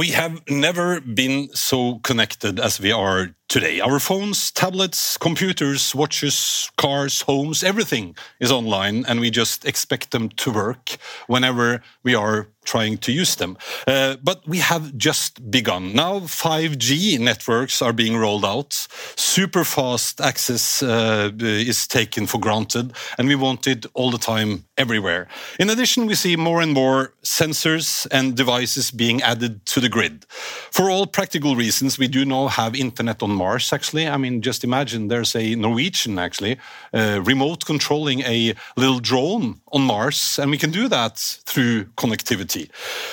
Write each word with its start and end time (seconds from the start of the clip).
We 0.00 0.12
have 0.12 0.40
never 0.48 1.02
been 1.02 1.50
so 1.52 1.98
connected 1.98 2.58
as 2.58 2.80
we 2.80 2.90
are 2.90 3.36
today. 3.50 3.80
Our 3.80 3.98
phones, 3.98 4.52
tablets, 4.52 5.18
computers, 5.18 5.92
watches, 5.92 6.70
cars, 6.76 7.22
homes, 7.22 7.64
everything 7.64 8.14
is 8.38 8.52
online, 8.52 9.04
and 9.08 9.18
we 9.18 9.28
just 9.28 9.66
expect 9.66 10.12
them 10.12 10.28
to 10.28 10.52
work 10.52 10.96
whenever 11.26 11.82
we 12.04 12.14
are 12.14 12.46
trying 12.64 12.98
to 12.98 13.10
use 13.10 13.34
them. 13.36 13.56
Uh, 13.86 14.16
but 14.22 14.46
we 14.46 14.58
have 14.58 14.96
just 14.96 15.50
begun. 15.50 15.92
Now 15.94 16.20
5G 16.20 17.18
networks 17.18 17.82
are 17.82 17.92
being 17.92 18.16
rolled 18.16 18.44
out. 18.44 18.86
Super 19.16 19.64
fast 19.64 20.20
access 20.20 20.82
uh, 20.82 21.30
is 21.40 21.88
taken 21.88 22.26
for 22.26 22.38
granted, 22.38 22.92
and 23.18 23.26
we 23.26 23.34
want 23.34 23.66
it 23.66 23.86
all 23.94 24.10
the 24.12 24.18
time, 24.18 24.64
everywhere. 24.76 25.28
In 25.58 25.68
addition, 25.70 26.06
we 26.06 26.14
see 26.14 26.36
more 26.36 26.62
and 26.62 26.72
more 26.72 27.12
sensors 27.22 28.06
and 28.10 28.36
devices 28.36 28.90
being 28.90 29.20
added 29.22 29.66
to 29.66 29.80
the 29.80 29.88
grid. 29.88 30.24
For 30.70 30.90
all 30.90 31.06
practical 31.06 31.56
reasons, 31.56 31.98
we 31.98 32.08
do 32.08 32.24
now 32.24 32.48
have 32.48 32.74
internet 32.74 33.22
on 33.22 33.30
Mars, 33.40 33.72
actually. 33.72 34.06
I 34.06 34.16
mean, 34.18 34.42
just 34.42 34.64
imagine 34.64 35.08
there's 35.08 35.34
a 35.34 35.54
Norwegian, 35.66 36.18
actually, 36.18 36.54
uh, 36.92 37.20
remote 37.32 37.60
controlling 37.64 38.20
a 38.36 38.54
little 38.76 39.00
drone 39.00 39.60
on 39.74 39.82
Mars, 39.82 40.38
and 40.40 40.50
we 40.50 40.58
can 40.58 40.70
do 40.70 40.88
that 40.88 41.16
through 41.50 41.76
connectivity. 41.96 42.64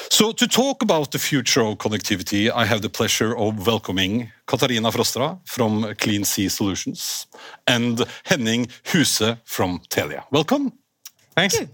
So, 0.10 0.34
to 0.34 0.46
talk 0.48 0.84
about 0.84 1.08
the 1.12 1.20
future 1.20 1.64
of 1.70 1.78
connectivity, 1.78 2.52
I 2.62 2.66
have 2.66 2.82
the 2.82 2.90
pleasure 2.90 3.32
of 3.44 3.68
welcoming 3.68 4.32
Katarina 4.46 4.92
Frostra 4.92 5.40
from 5.46 5.72
Clean 5.96 6.24
Sea 6.24 6.50
Solutions 6.50 7.28
and 7.66 8.06
Henning 8.24 8.68
Huse 8.92 9.22
from 9.46 9.80
Telia. 9.90 10.24
Welcome. 10.32 10.74
Thanks. 11.36 11.56
Thank 11.56 11.70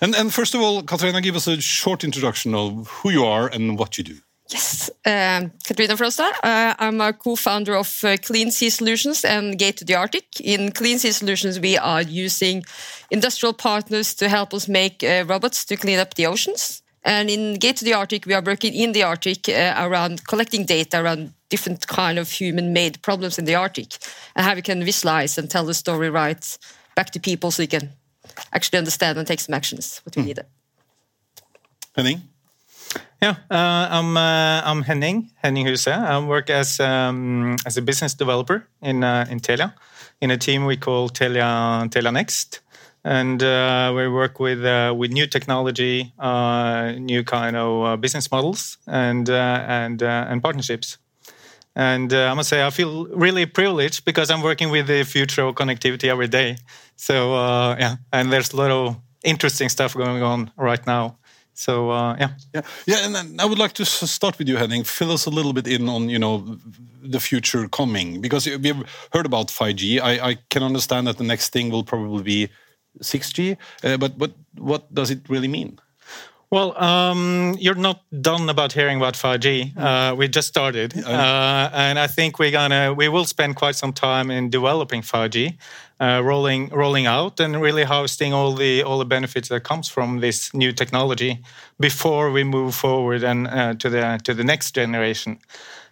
and, 0.00 0.14
and 0.14 0.32
first 0.32 0.54
of 0.54 0.60
all, 0.60 0.82
Katarina, 0.82 1.20
give 1.20 1.36
us 1.36 1.46
a 1.46 1.60
short 1.60 2.04
introduction 2.04 2.54
of 2.54 2.88
who 2.88 3.10
you 3.10 3.24
are 3.24 3.48
and 3.48 3.78
what 3.78 3.98
you 3.98 4.04
do. 4.04 4.16
Yes, 4.48 4.90
um, 5.04 5.50
Katarina 5.66 5.96
Frosta. 5.96 6.30
Uh, 6.42 6.74
I'm 6.78 7.00
a 7.00 7.12
co-founder 7.12 7.74
of 7.74 8.04
uh, 8.04 8.16
Clean 8.16 8.50
Sea 8.50 8.70
Solutions 8.70 9.24
and 9.24 9.58
Gate 9.58 9.76
to 9.78 9.84
the 9.84 9.96
Arctic. 9.96 10.40
In 10.40 10.70
Clean 10.70 10.98
Sea 10.98 11.10
Solutions, 11.10 11.58
we 11.58 11.76
are 11.76 12.02
using 12.02 12.64
industrial 13.10 13.54
partners 13.54 14.14
to 14.14 14.28
help 14.28 14.54
us 14.54 14.68
make 14.68 15.02
uh, 15.02 15.24
robots 15.26 15.64
to 15.64 15.76
clean 15.76 15.98
up 15.98 16.14
the 16.14 16.26
oceans. 16.26 16.82
And 17.02 17.28
in 17.28 17.54
Gate 17.54 17.76
to 17.78 17.84
the 17.84 17.94
Arctic, 17.94 18.26
we 18.26 18.34
are 18.34 18.42
working 18.42 18.72
in 18.72 18.92
the 18.92 19.02
Arctic 19.02 19.48
around 19.48 20.26
collecting 20.26 20.64
data 20.64 21.00
around 21.00 21.32
different 21.48 21.86
kind 21.86 22.18
of 22.18 22.30
human-made 22.30 23.02
problems 23.02 23.38
in 23.38 23.46
the 23.46 23.54
Arctic, 23.54 23.96
and 24.34 24.44
how 24.46 24.54
we 24.54 24.62
can 24.62 24.84
visualize 24.84 25.38
and 25.38 25.50
tell 25.50 25.64
the 25.64 25.74
story 25.74 26.10
right 26.10 26.58
back 26.94 27.10
to 27.10 27.20
people, 27.20 27.50
so 27.50 27.62
we 27.62 27.68
can 27.68 27.90
actually 28.52 28.78
understand 28.78 29.18
and 29.18 29.26
take 29.26 29.40
some 29.40 29.54
actions 29.54 30.00
what 30.04 30.16
we 30.16 30.22
mm. 30.22 30.26
need. 30.26 30.40
Henning. 31.94 32.22
Yeah, 33.22 33.36
uh, 33.50 33.88
I'm 33.90 34.16
uh, 34.16 34.60
I'm 34.64 34.82
Henning 34.82 35.30
Henning 35.42 35.66
Huse. 35.66 35.88
I 35.88 36.18
work 36.18 36.50
as 36.50 36.80
um, 36.80 37.56
as 37.66 37.76
a 37.76 37.82
business 37.82 38.14
developer 38.14 38.68
in 38.82 39.02
uh, 39.02 39.26
in 39.30 39.40
Telia, 39.40 39.72
in 40.20 40.30
a 40.30 40.36
team 40.36 40.66
we 40.66 40.76
call 40.76 41.08
Telia 41.08 41.88
Telia 41.90 42.12
Next, 42.12 42.60
and 43.04 43.42
uh, 43.42 43.92
we 43.96 44.06
work 44.08 44.38
with 44.38 44.64
uh, 44.64 44.94
with 44.96 45.12
new 45.12 45.26
technology, 45.26 46.12
uh, 46.18 46.92
new 46.98 47.24
kind 47.24 47.56
of 47.56 48.00
business 48.00 48.30
models, 48.30 48.78
and 48.86 49.28
and 49.30 50.02
and 50.02 50.42
partnerships. 50.42 50.98
And 51.74 52.12
I 52.12 52.32
must 52.34 52.48
say, 52.48 52.64
I 52.64 52.70
feel 52.70 53.06
really 53.08 53.44
privileged 53.46 54.04
because 54.04 54.30
I'm 54.30 54.42
working 54.42 54.70
with 54.70 54.86
the 54.86 55.04
future 55.04 55.42
of 55.42 55.54
connectivity 55.54 56.08
every 56.08 56.28
day. 56.28 56.56
So 56.96 57.34
yeah, 57.78 57.96
and 58.12 58.32
there's 58.32 58.52
a 58.52 58.56
lot 58.56 58.70
of 58.70 58.96
interesting 59.24 59.68
stuff 59.68 59.94
going 59.94 60.22
on 60.22 60.50
right 60.56 60.86
now. 60.86 61.16
So 61.58 61.90
uh, 61.90 62.16
yeah, 62.18 62.30
yeah, 62.54 62.62
yeah. 62.86 63.06
And 63.06 63.40
I 63.40 63.46
would 63.46 63.58
like 63.58 63.72
to 63.74 63.84
start 63.84 64.38
with 64.38 64.46
you, 64.48 64.56
Henning. 64.58 64.84
Fill 64.84 65.10
us 65.10 65.26
a 65.26 65.30
little 65.30 65.52
bit 65.54 65.66
in 65.66 65.88
on 65.88 66.10
you 66.10 66.18
know 66.18 66.58
the 67.02 67.18
future 67.20 67.66
coming 67.68 68.20
because 68.20 68.46
we've 68.46 68.82
heard 69.12 69.24
about 69.26 69.48
5G. 69.48 70.00
I, 70.00 70.30
I 70.30 70.38
can 70.50 70.62
understand 70.62 71.06
that 71.06 71.16
the 71.16 71.24
next 71.24 71.52
thing 71.52 71.70
will 71.70 71.84
probably 71.84 72.22
be 72.22 72.48
6G, 73.02 73.56
uh, 73.84 73.96
but 73.96 74.18
but 74.18 74.32
what 74.58 74.92
does 74.94 75.10
it 75.10 75.28
really 75.28 75.48
mean? 75.48 75.78
Well, 76.50 76.80
um, 76.80 77.56
you're 77.58 77.74
not 77.74 78.02
done 78.22 78.48
about 78.48 78.72
hearing 78.72 78.98
about 78.98 79.16
5G. 79.16 79.72
Uh, 79.76 80.14
we 80.14 80.28
just 80.28 80.46
started, 80.46 80.96
uh, 81.04 81.70
and 81.72 81.98
I 81.98 82.06
think 82.06 82.38
we're 82.38 82.52
gonna 82.52 82.94
we 82.94 83.08
will 83.08 83.24
spend 83.24 83.56
quite 83.56 83.74
some 83.74 83.92
time 83.92 84.30
in 84.30 84.48
developing 84.48 85.02
5G 85.02 85.58
uh, 86.00 86.20
rolling 86.24 86.68
rolling 86.68 87.06
out 87.06 87.40
and 87.40 87.60
really 87.60 87.82
harvesting 87.82 88.32
all 88.32 88.54
the 88.54 88.84
all 88.84 88.98
the 88.98 89.04
benefits 89.04 89.48
that 89.48 89.64
comes 89.64 89.88
from 89.88 90.20
this 90.20 90.54
new 90.54 90.72
technology 90.72 91.42
before 91.80 92.30
we 92.30 92.44
move 92.44 92.76
forward 92.76 93.24
and 93.24 93.48
uh, 93.48 93.74
to 93.74 93.90
the 93.90 94.20
to 94.22 94.32
the 94.32 94.44
next 94.44 94.72
generation. 94.72 95.38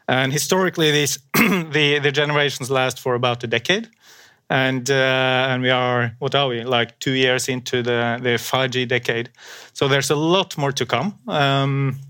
And 0.07 0.33
historically, 0.33 0.91
these 0.93 1.19
the 1.35 1.99
the 2.01 2.13
generations 2.13 2.71
last 2.71 3.01
for 3.01 3.15
about 3.15 3.43
a 3.43 3.49
decade, 3.49 3.89
and 4.51 4.91
uh, 4.91 5.49
and 5.51 5.63
we 5.63 5.71
are 5.71 6.15
what 6.19 6.35
are 6.35 6.49
we 6.49 6.65
like 6.65 6.99
two 6.99 7.13
years 7.13 7.49
into 7.49 7.83
the 7.83 8.19
the 8.23 8.37
5G 8.39 8.87
decade. 8.89 9.31
So 9.73 9.89
there's 9.89 10.11
a 10.11 10.17
lot 10.17 10.57
more 10.59 10.73
to 10.73 10.87
come. 10.87 11.19
Um, 11.29 12.01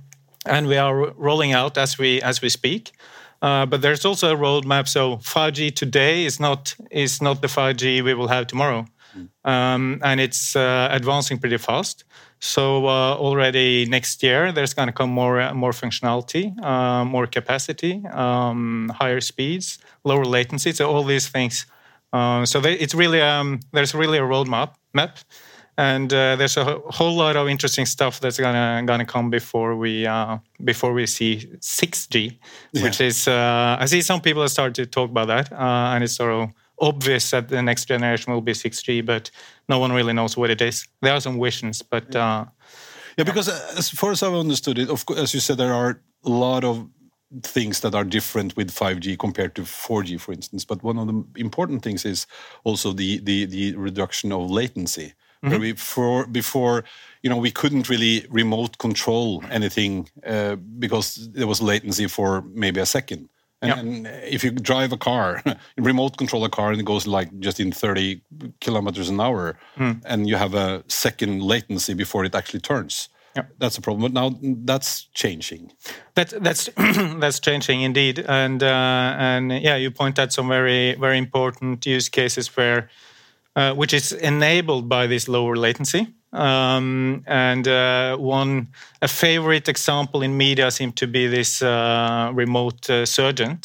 and 0.47 0.67
we 0.67 0.77
are 0.77 1.13
rolling 1.17 1.53
out 1.53 1.79
as 1.79 1.99
we 1.99 2.21
as 2.23 2.43
we 2.43 2.49
speak. 2.49 2.93
Uh, 3.43 3.67
but 3.67 3.83
there's 3.83 4.05
also 4.05 4.35
a 4.35 4.39
roadmap. 4.39 4.89
So 4.89 5.19
5G 5.19 5.75
today 5.75 6.25
is 6.25 6.41
not 6.41 6.75
is 6.91 7.21
not 7.21 7.43
the 7.43 7.49
5G 7.49 8.03
we 8.03 8.15
will 8.15 8.29
have 8.29 8.47
tomorrow, 8.47 8.87
mm. 9.17 9.29
um, 9.45 10.01
and 10.03 10.21
it's 10.21 10.57
uh, 10.57 10.89
advancing 10.91 11.39
pretty 11.39 11.59
fast. 11.59 12.05
So 12.41 12.87
uh, 12.87 13.15
already 13.17 13.87
next 13.87 14.23
year, 14.23 14.53
there's 14.53 14.75
going 14.75 14.89
to 14.89 14.93
come 14.93 15.11
more 15.11 15.53
more 15.55 15.73
functionality, 15.73 16.53
uh, 16.65 17.05
more 17.05 17.27
capacity, 17.27 18.03
um, 18.13 18.91
higher 18.99 19.21
speeds, 19.21 19.79
lower 20.05 20.25
latency. 20.25 20.73
So 20.73 20.91
all 20.91 21.05
these 21.05 21.29
things. 21.29 21.67
Uh, 22.15 22.47
so 22.47 22.61
they, 22.61 22.75
it's 22.75 22.95
really 22.95 23.21
um, 23.21 23.59
there's 23.73 23.95
really 23.95 24.19
a 24.19 24.23
roadmap 24.23 24.75
map 24.93 25.19
and 25.77 26.13
uh, 26.13 26.37
there's 26.37 26.57
a 26.57 26.65
whole 26.65 27.17
lot 27.17 27.37
of 27.37 27.49
interesting 27.49 27.87
stuff 27.87 28.21
that's 28.21 28.39
gonna 28.39 28.83
gonna 28.87 29.05
come 29.05 29.31
before 29.31 29.77
we 29.77 30.07
uh, 30.07 30.39
before 30.63 30.93
we 30.93 31.07
see 31.07 31.49
6G, 31.59 32.39
yeah. 32.73 32.83
which 32.83 33.01
is 33.01 33.27
uh, 33.27 33.77
I 33.81 33.87
see 33.87 34.01
some 34.01 34.21
people 34.21 34.47
start 34.49 34.75
to 34.75 34.87
talk 34.87 35.11
about 35.11 35.27
that, 35.29 35.53
uh, 35.53 35.95
and 35.95 36.05
it's 36.05 36.15
sort 36.15 36.33
of 36.33 36.51
obvious 36.79 37.31
that 37.31 37.49
the 37.49 37.63
next 37.63 37.87
generation 37.87 38.33
will 38.33 38.41
be 38.41 38.53
6G, 38.53 39.05
but 39.05 39.31
no 39.69 39.79
one 39.79 39.93
really 39.93 40.13
knows 40.13 40.37
what 40.37 40.51
it 40.51 40.61
is. 40.61 40.87
There 41.03 41.13
are 41.13 41.21
some 41.21 41.41
visions, 41.41 41.83
but 41.83 42.15
yeah, 42.15 42.41
uh, 42.41 42.45
yeah 43.19 43.25
because 43.25 43.49
as 43.49 43.91
far 43.91 44.13
as 44.13 44.23
I've 44.23 44.35
understood 44.35 44.79
it, 44.79 44.91
of 44.91 45.05
course, 45.05 45.19
as 45.19 45.35
you 45.35 45.41
said, 45.41 45.59
there 45.59 45.75
are 45.75 46.01
a 46.25 46.31
lot 46.31 46.65
of 46.65 46.89
things 47.43 47.81
that 47.81 47.95
are 47.95 48.05
different 48.05 48.57
with 48.57 48.71
5G 48.71 49.19
compared 49.19 49.55
to 49.57 49.63
4G, 49.63 50.21
for 50.21 50.33
instance. 50.33 50.65
But 50.65 50.83
one 50.83 50.99
of 50.99 51.07
the 51.07 51.25
important 51.37 51.83
things 51.83 52.05
is 52.05 52.27
also 52.65 52.93
the 52.93 53.19
the, 53.19 53.47
the 53.47 53.77
reduction 53.77 54.33
of 54.33 54.51
latency 54.51 55.13
mm 55.43 55.51
-hmm. 55.51 55.61
before 55.61 56.27
before 56.27 56.85
you 57.23 57.31
know 57.31 57.43
we 57.43 57.51
couldn't 57.51 57.89
really 57.89 58.27
remote 58.31 58.77
control 58.77 59.43
anything 59.51 60.11
uh, 60.27 60.57
because 60.79 61.31
there 61.33 61.47
was 61.47 61.61
latency 61.61 62.09
for 62.09 62.45
maybe 62.55 62.81
a 62.81 62.87
second. 62.87 63.29
And, 63.63 63.71
yeah. 63.71 63.79
and 63.79 64.07
if 64.35 64.45
you 64.45 64.51
drive 64.51 64.93
a 64.93 64.97
car, 64.97 65.43
remote 65.77 66.17
control 66.17 66.45
a 66.45 66.49
car, 66.49 66.71
and 66.71 66.81
it 66.81 66.87
goes 66.87 67.07
like 67.07 67.31
just 67.39 67.59
in 67.61 67.73
30 67.73 68.21
kilometers 68.61 69.09
an 69.09 69.21
hour, 69.21 69.57
mm. 69.77 70.01
and 70.05 70.29
you 70.29 70.37
have 70.37 70.55
a 70.55 70.83
second 70.87 71.41
latency 71.41 71.95
before 71.95 72.27
it 72.27 72.35
actually 72.35 72.61
turns. 72.61 73.09
Yeah. 73.37 73.45
That's 73.59 73.79
a 73.79 73.81
problem. 73.81 74.03
But 74.03 74.13
now 74.13 74.39
that's 74.65 75.09
changing. 75.15 75.73
That, 76.15 76.31
that's 76.43 76.69
that's 76.77 77.41
changing 77.41 77.83
indeed, 77.83 78.21
and 78.21 78.63
uh, 78.63 79.17
and 79.19 79.51
yeah, 79.51 79.75
you 79.77 79.91
point 79.91 80.19
out 80.19 80.33
some 80.33 80.49
very 80.49 80.95
very 80.95 81.19
important 81.19 81.85
use 81.85 82.09
cases 82.09 82.57
where 82.57 82.91
uh, 83.57 83.73
which 83.75 83.93
is 83.93 84.13
enabled 84.13 84.89
by 84.89 85.07
this 85.07 85.29
lower 85.29 85.57
latency. 85.57 86.09
Um, 86.33 87.23
and 87.27 87.69
uh, 87.69 88.17
one 88.17 88.69
a 89.01 89.07
favorite 89.07 89.69
example 89.69 90.23
in 90.23 90.37
media 90.37 90.71
seemed 90.71 90.97
to 90.97 91.07
be 91.07 91.29
this 91.29 91.63
uh, 91.63 92.33
remote 92.35 92.91
uh, 92.91 93.07
surgeon. 93.07 93.61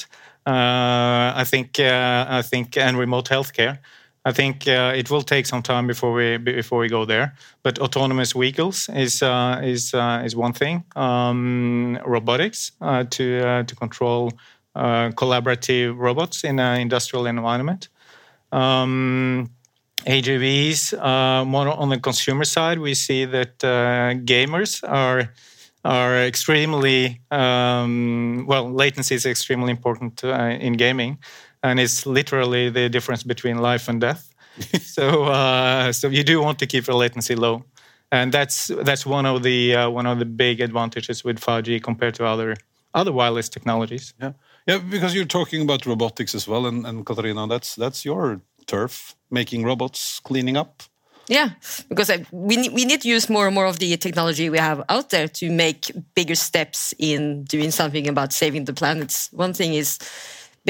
Uh, 0.46 1.34
I 1.36 1.44
think 1.46 1.80
I 1.80 2.42
think 2.44 2.78
and 2.78 2.98
remote 2.98 3.30
healthcare. 3.30 3.80
I 4.26 4.32
think 4.32 4.68
it 4.68 5.10
will 5.10 5.22
take 5.22 5.46
some 5.46 5.62
time 5.62 5.88
before 5.88 6.14
we 6.14 6.38
before 6.38 6.80
we 6.80 6.90
go 6.90 7.06
there. 7.06 7.36
But 7.64 7.80
autonomous 7.80 8.34
vehicles 8.34 8.90
is 8.90 9.24
is 9.64 9.94
is 9.94 10.36
one 10.36 10.54
thing. 10.54 10.84
Um, 10.96 11.98
robotics 12.06 12.72
to 12.82 13.64
to 13.64 13.76
control 13.76 14.32
collaborative 14.76 15.98
robots 15.98 16.44
in 16.44 16.60
an 16.60 16.82
industrial 16.82 17.26
environment. 17.28 17.90
Um, 18.52 19.50
AGVs. 20.06 20.94
Uh, 20.94 21.46
more 21.46 21.68
on 21.68 21.90
the 21.90 22.00
consumer 22.00 22.46
side, 22.46 22.80
we 22.80 22.94
see 22.94 23.26
that 23.26 23.64
uh, 23.64 24.14
gamers 24.24 24.84
are 24.88 25.34
are 25.86 26.18
extremely 26.26 27.22
um, 27.32 28.46
well. 28.48 28.70
Latency 28.72 29.16
is 29.16 29.26
extremely 29.26 29.72
important 29.72 30.24
uh, 30.24 30.58
in 30.60 30.74
gaming, 30.74 31.18
and 31.64 31.80
it's 31.80 32.06
literally 32.06 32.70
the 32.70 32.90
difference 32.90 33.24
between 33.24 33.58
life 33.58 33.88
and 33.90 34.02
death. 34.02 34.34
so, 34.82 35.26
uh, 35.26 35.92
so 35.92 36.08
you 36.08 36.24
do 36.24 36.42
want 36.42 36.60
to 36.60 36.68
keep 36.68 36.86
the 36.86 36.96
latency 36.96 37.36
low, 37.36 37.64
and 38.12 38.32
that's 38.32 38.68
that's 38.84 39.06
one 39.06 39.26
of 39.26 39.44
the 39.44 39.76
uh, 39.76 39.90
one 39.90 40.06
of 40.06 40.20
the 40.20 40.26
big 40.26 40.60
advantages 40.62 41.24
with 41.24 41.40
5G 41.40 41.82
compared 41.82 42.16
to 42.16 42.26
other 42.26 42.56
other 42.94 43.12
wireless 43.12 43.50
technologies. 43.50 44.14
Yeah, 44.22 44.34
yeah, 44.68 44.80
because 44.80 45.16
you're 45.16 45.26
talking 45.26 45.62
about 45.62 45.86
robotics 45.86 46.36
as 46.36 46.48
well, 46.48 46.66
and, 46.66 46.86
and 46.86 47.06
Katarina, 47.06 47.48
that's 47.48 47.76
that's 47.76 48.04
your 48.04 48.42
turf, 48.68 49.16
making 49.32 49.64
robots, 49.64 50.20
cleaning 50.20 50.58
up. 50.58 50.84
Yeah, 51.30 51.50
because 51.88 52.12
we 52.32 52.58
need, 52.58 52.74
we 52.74 52.86
need 52.86 53.02
to 53.02 53.08
use 53.08 53.30
more 53.30 53.46
and 53.46 53.54
more 53.54 53.68
of 53.68 53.78
the 53.78 53.96
technology 53.98 54.50
we 54.50 54.58
have 54.58 54.84
out 54.90 55.12
there 55.12 55.28
to 55.28 55.52
make 55.52 55.92
bigger 56.16 56.34
steps 56.34 56.92
in 56.98 57.44
doing 57.44 57.70
something 57.70 58.08
about 58.08 58.34
saving 58.34 58.66
the 58.66 58.74
planet. 58.74 59.30
One 59.32 59.54
thing 59.54 59.76
is 59.76 60.00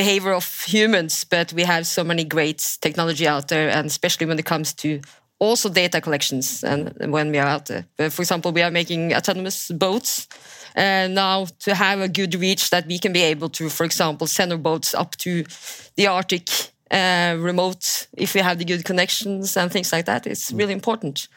behavior 0.04 0.34
of 0.34 0.46
humans, 0.64 1.26
but 1.26 1.54
we 1.54 1.64
have 1.64 1.84
so 1.86 2.04
many 2.04 2.24
great 2.24 2.78
technology 2.80 3.28
out 3.28 3.48
there, 3.48 3.70
and 3.78 3.86
especially 3.86 4.28
when 4.28 4.40
it 4.40 4.46
comes 4.46 4.74
to 4.74 5.02
also 5.40 5.70
data 5.70 6.00
collections 6.02 6.64
and 6.64 6.94
when 7.14 7.32
we 7.32 7.40
are 7.40 7.48
out 7.48 7.66
there. 7.66 7.84
For 8.10 8.22
example, 8.22 8.52
we 8.52 8.62
are 8.62 8.72
making 8.72 9.14
autonomous 9.14 9.72
boats. 9.72 10.28
And 10.76 11.16
now 11.16 11.48
to 11.66 11.74
have 11.74 12.00
a 12.02 12.08
good 12.08 12.36
reach 12.36 12.70
that 12.70 12.86
we 12.88 13.00
can 13.00 13.14
be 13.14 13.24
able 13.34 13.50
to, 13.50 13.70
for 13.70 13.86
example, 13.86 14.28
send 14.28 14.52
our 14.52 14.58
boats 14.58 14.94
up 14.94 15.16
to 15.18 15.44
the 15.96 16.08
Arctic 16.08 16.50
uh, 16.92 17.36
remote 17.40 18.08
if 18.18 18.34
we 18.34 18.42
have 18.42 18.58
the 18.58 18.66
good 18.66 18.84
connections 18.84 19.58
and 19.58 19.72
things 19.72 19.92
like 19.92 20.06
that. 20.06 20.26
It's 20.28 20.52
really 20.52 20.74
important. 20.74 21.28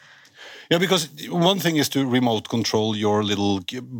Yeah, 0.71 0.79
because 0.79 1.09
one 1.29 1.59
thing 1.59 1.77
is 1.77 1.89
to 1.89 1.99
remote 2.05 2.47
control 2.49 2.95
your 2.95 3.23
little 3.23 3.59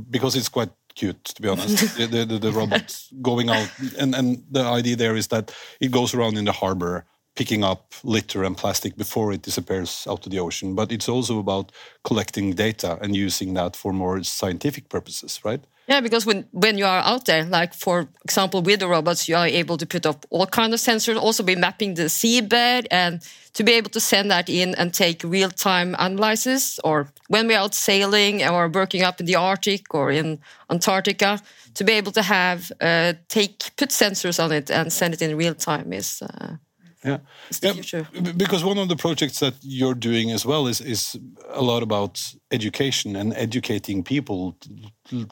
because 0.10 0.40
it's 0.40 0.50
quite 0.50 0.72
cute 0.96 1.24
to 1.24 1.42
be 1.42 1.48
honest. 1.48 1.98
the, 1.98 2.26
the, 2.26 2.40
the 2.40 2.52
robot 2.52 2.96
going 3.22 3.50
out 3.50 3.70
and 4.00 4.16
and 4.16 4.44
the 4.52 4.64
idea 4.64 4.96
there 4.96 5.16
is 5.16 5.28
that 5.28 5.54
it 5.80 5.92
goes 5.92 6.14
around 6.14 6.38
in 6.38 6.46
the 6.46 6.52
harbor 6.52 7.06
picking 7.36 7.64
up 7.64 7.94
litter 8.04 8.44
and 8.44 8.58
plastic 8.58 8.96
before 8.96 9.34
it 9.34 9.42
disappears 9.42 10.06
out 10.08 10.22
to 10.22 10.30
the 10.30 10.40
ocean. 10.40 10.76
But 10.76 10.92
it's 10.92 11.10
also 11.10 11.40
about 11.40 11.72
collecting 12.04 12.54
data 12.54 13.00
and 13.02 13.16
using 13.16 13.56
that 13.56 13.76
for 13.76 13.92
more 13.92 14.24
scientific 14.24 14.90
purposes, 14.90 15.40
right? 15.44 15.64
Yeah, 15.88 16.00
because 16.00 16.26
when, 16.26 16.48
when 16.52 16.78
you 16.78 16.86
are 16.86 17.00
out 17.00 17.26
there, 17.26 17.44
like 17.44 17.74
for 17.74 18.08
example, 18.24 18.62
with 18.62 18.80
the 18.80 18.88
robots, 18.88 19.28
you 19.28 19.36
are 19.36 19.48
able 19.48 19.78
to 19.78 19.86
put 19.86 20.06
up 20.06 20.26
all 20.30 20.46
kind 20.46 20.74
of 20.74 20.80
sensors, 20.80 21.18
also 21.18 21.44
be 21.44 21.56
mapping 21.56 21.96
the 21.96 22.04
seabed 22.04 22.88
and 22.90 23.22
to 23.54 23.64
be 23.66 23.74
able 23.74 23.90
to 23.90 24.00
send 24.00 24.32
that 24.32 24.48
in 24.50 24.74
and 24.76 24.94
take 24.94 25.24
real-time 25.24 25.94
analysis 26.00 26.80
or 26.86 27.12
when 27.28 27.48
we're 27.48 27.58
out 27.58 27.76
sailing 27.76 28.44
or 28.48 28.70
working 28.70 29.02
up 29.02 29.20
in 29.20 29.26
the 29.26 29.36
Arctic 29.36 29.94
or 29.94 30.10
in 30.10 30.40
Antarctica, 30.70 31.42
to 31.74 31.84
be 31.84 31.92
able 31.92 32.14
to 32.14 32.22
have, 32.22 32.72
uh, 32.80 33.14
take, 33.28 33.76
put 33.76 33.90
sensors 33.90 34.42
on 34.42 34.52
it 34.54 34.72
and 34.72 34.92
send 34.92 35.14
it 35.14 35.22
in 35.22 35.36
real 35.36 35.56
time 35.56 35.92
is, 35.92 36.22
uh, 36.22 36.56
yeah. 37.04 37.18
yeah, 37.62 38.32
because 38.38 38.64
one 38.64 38.78
of 38.78 38.88
the 38.88 38.96
projects 38.96 39.40
that 39.40 39.54
you're 39.62 39.96
doing 39.96 40.32
as 40.32 40.46
well 40.46 40.68
is 40.68 40.82
is 40.82 41.18
a 41.50 41.62
lot 41.62 41.84
about 41.84 42.34
education 42.52 43.16
and 43.16 43.34
educating 43.34 44.04
people, 44.04 44.58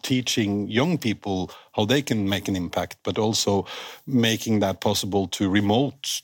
teaching 0.01 0.67
young 0.67 0.97
people 0.97 1.51
how 1.73 1.85
they 1.85 2.01
can 2.01 2.27
make 2.27 2.47
an 2.47 2.55
impact, 2.55 2.97
but 3.03 3.17
also 3.17 3.65
making 4.05 4.59
that 4.59 4.81
possible 4.81 5.27
to 5.27 5.49
remote 5.49 6.21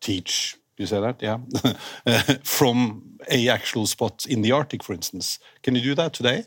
teach. 0.00 0.56
You 0.76 0.86
say 0.86 1.00
that, 1.00 1.22
yeah, 1.22 1.38
from 2.42 3.18
a 3.30 3.48
actual 3.48 3.86
spot 3.86 4.26
in 4.26 4.42
the 4.42 4.52
Arctic, 4.52 4.82
for 4.82 4.94
instance. 4.94 5.38
Can 5.62 5.74
you 5.74 5.82
do 5.82 5.94
that 5.94 6.12
today? 6.12 6.44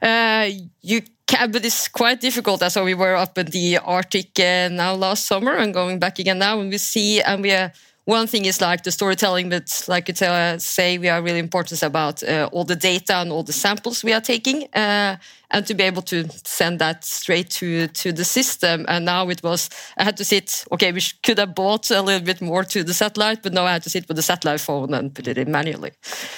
Uh, 0.00 0.50
you 0.80 1.02
can, 1.26 1.50
but 1.50 1.64
it's 1.64 1.88
quite 1.88 2.20
difficult. 2.20 2.62
So 2.70 2.84
we 2.84 2.94
were 2.94 3.14
up 3.14 3.38
in 3.38 3.46
the 3.46 3.78
Arctic 3.78 4.38
uh, 4.38 4.68
now 4.68 4.94
last 4.94 5.26
summer 5.26 5.56
and 5.56 5.72
going 5.74 5.98
back 5.98 6.18
again 6.18 6.38
now, 6.38 6.60
and 6.60 6.70
we 6.70 6.78
see 6.78 7.20
and 7.20 7.42
we. 7.42 7.52
Uh, 7.52 7.70
one 8.04 8.26
thing 8.26 8.44
is 8.46 8.60
like 8.60 8.82
the 8.82 8.90
storytelling, 8.90 9.50
but 9.50 9.84
like 9.86 10.08
you 10.08 10.14
tell, 10.14 10.32
uh, 10.32 10.58
say, 10.58 10.98
we 10.98 11.08
are 11.08 11.22
really 11.22 11.38
important 11.38 11.82
about 11.82 12.22
uh, 12.22 12.48
all 12.52 12.64
the 12.64 12.76
data 12.76 13.16
and 13.16 13.30
all 13.30 13.42
the 13.42 13.52
samples 13.52 14.02
we 14.02 14.12
are 14.12 14.20
taking, 14.20 14.68
uh, 14.74 15.16
and 15.50 15.66
to 15.66 15.74
be 15.74 15.84
able 15.84 16.02
to 16.02 16.28
send 16.44 16.78
that 16.78 17.04
straight 17.04 17.50
to 17.50 17.88
to 17.88 18.12
the 18.12 18.24
system. 18.24 18.84
And 18.88 19.04
now 19.04 19.28
it 19.30 19.42
was, 19.42 19.70
I 19.96 20.04
had 20.04 20.16
to 20.16 20.24
sit. 20.24 20.64
Okay, 20.72 20.92
we 20.92 21.00
could 21.22 21.38
have 21.38 21.54
bought 21.54 21.90
a 21.90 22.02
little 22.02 22.24
bit 22.24 22.40
more 22.40 22.64
to 22.64 22.82
the 22.82 22.94
satellite, 22.94 23.42
but 23.42 23.52
now 23.52 23.64
I 23.64 23.72
had 23.72 23.82
to 23.82 23.90
sit 23.90 24.08
with 24.08 24.16
the 24.16 24.22
satellite 24.22 24.60
phone 24.60 24.94
and 24.94 25.14
put 25.14 25.28
it 25.28 25.38
in 25.38 25.50
manually. 25.50 25.92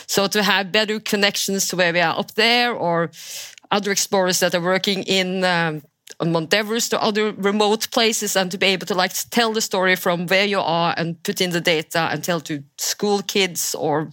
So 0.07 0.27
to 0.29 0.43
have 0.43 0.73
better 0.73 1.01
connections 1.01 1.69
to 1.69 1.77
where 1.77 1.93
we 1.93 2.01
are 2.01 2.19
up 2.19 2.33
there, 2.35 2.73
or 2.75 3.11
other 3.71 3.91
explorers 3.91 4.41
that 4.41 4.55
are 4.55 4.61
working 4.61 5.03
in 5.05 5.45
um, 5.45 5.83
on 6.23 6.33
Mount 6.33 6.55
Everest 6.55 6.95
or 6.95 7.03
other 7.03 7.33
remote 7.33 7.91
places, 7.91 8.37
and 8.37 8.51
to 8.51 8.59
be 8.59 8.67
able 8.67 8.87
to 8.87 8.95
like 8.95 9.13
tell 9.31 9.53
the 9.53 9.61
story 9.61 9.97
from 9.97 10.27
where 10.27 10.47
you 10.47 10.61
are 10.61 10.95
and 10.97 11.23
put 11.23 11.41
in 11.41 11.51
the 11.51 11.61
data 11.61 12.09
and 12.13 12.23
tell 12.23 12.41
to 12.41 12.63
school 12.79 13.23
kids 13.23 13.75
or 13.75 14.09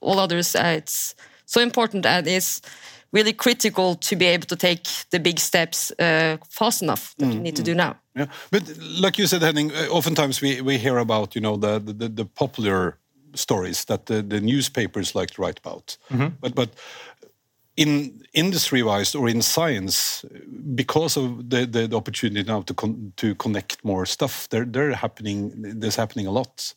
all 0.00 0.18
others. 0.18 0.54
Uh, 0.54 0.74
it's 0.76 1.14
so 1.46 1.60
important 1.60 2.06
and 2.06 2.26
it's 2.26 2.60
really 3.12 3.32
critical 3.32 3.94
to 3.94 4.16
be 4.16 4.26
able 4.26 4.46
to 4.46 4.56
take 4.56 4.86
the 5.10 5.18
big 5.18 5.38
steps 5.38 5.92
uh, 5.98 6.36
fast 6.50 6.82
enough 6.82 7.14
that 7.18 7.28
mm, 7.28 7.34
you 7.34 7.40
need 7.40 7.56
to 7.56 7.62
do 7.62 7.74
now. 7.74 7.96
Yeah, 8.16 8.26
but 8.50 8.62
like 9.00 9.18
you 9.18 9.26
said, 9.26 9.42
Henning, 9.42 9.72
uh, 9.72 9.86
oftentimes 9.90 10.42
we, 10.42 10.60
we 10.60 10.78
hear 10.78 10.98
about 10.98 11.34
you 11.34 11.40
know 11.40 11.56
the 11.56 11.78
the, 11.78 12.08
the 12.08 12.24
popular 12.24 12.98
stories 13.34 13.84
that 13.84 14.06
the, 14.06 14.22
the 14.22 14.40
newspapers 14.40 15.14
like 15.14 15.34
to 15.34 15.42
write 15.42 15.60
about, 15.64 15.98
mm 16.10 16.18
-hmm. 16.18 16.32
but 16.40 16.54
but 16.54 16.68
in 17.76 18.22
industry 18.32 18.82
wise 18.82 19.14
or 19.14 19.28
in 19.28 19.42
science 19.42 20.24
because 20.74 21.16
of 21.16 21.50
the, 21.50 21.66
the, 21.66 21.88
the 21.88 21.96
opportunity 21.96 22.42
now 22.44 22.62
to 22.62 22.74
con 22.74 23.12
to 23.16 23.34
connect 23.34 23.84
more 23.84 24.06
stuff 24.06 24.48
they're, 24.50 24.64
they're 24.64 24.94
happening 24.94 25.52
there's 25.80 25.96
happening 25.96 26.26
a 26.26 26.30
lot. 26.30 26.74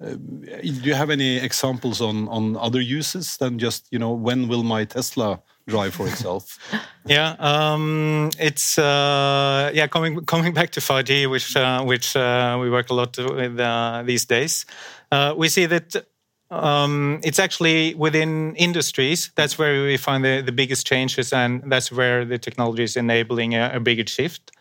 Uh, 0.00 0.14
do 0.14 0.84
you 0.84 0.94
have 0.94 1.10
any 1.10 1.38
examples 1.38 2.00
on 2.00 2.28
on 2.28 2.56
other 2.56 2.80
uses 2.80 3.36
than 3.38 3.58
just 3.58 3.88
you 3.90 3.98
know 3.98 4.12
when 4.12 4.46
will 4.46 4.62
my 4.62 4.84
tesla 4.84 5.40
drive 5.66 5.94
for 5.94 6.06
itself? 6.06 6.58
Yeah 7.06 7.36
um, 7.38 8.28
it's 8.38 8.78
uh, 8.78 9.70
yeah 9.72 9.86
coming 9.86 10.26
coming 10.26 10.52
back 10.52 10.70
to 10.72 10.80
5g 10.80 11.30
which 11.30 11.56
uh, 11.56 11.82
which 11.82 12.14
uh, 12.14 12.58
we 12.60 12.68
work 12.68 12.90
a 12.90 12.94
lot 12.94 13.16
with 13.16 13.58
uh, 13.58 14.02
these 14.04 14.26
days. 14.26 14.66
Uh, 15.10 15.32
we 15.34 15.48
see 15.48 15.64
that 15.66 15.96
um, 16.50 17.20
it's 17.22 17.38
actually 17.38 17.94
within 17.94 18.56
industries. 18.56 19.30
That's 19.34 19.58
where 19.58 19.82
we 19.82 19.96
find 19.96 20.24
the, 20.24 20.42
the 20.44 20.52
biggest 20.52 20.86
changes, 20.86 21.32
and 21.32 21.62
that's 21.70 21.92
where 21.92 22.24
the 22.24 22.38
technology 22.38 22.84
is 22.84 22.96
enabling 22.96 23.54
a, 23.54 23.72
a 23.74 23.80
bigger 23.80 24.06
shift. 24.06 24.52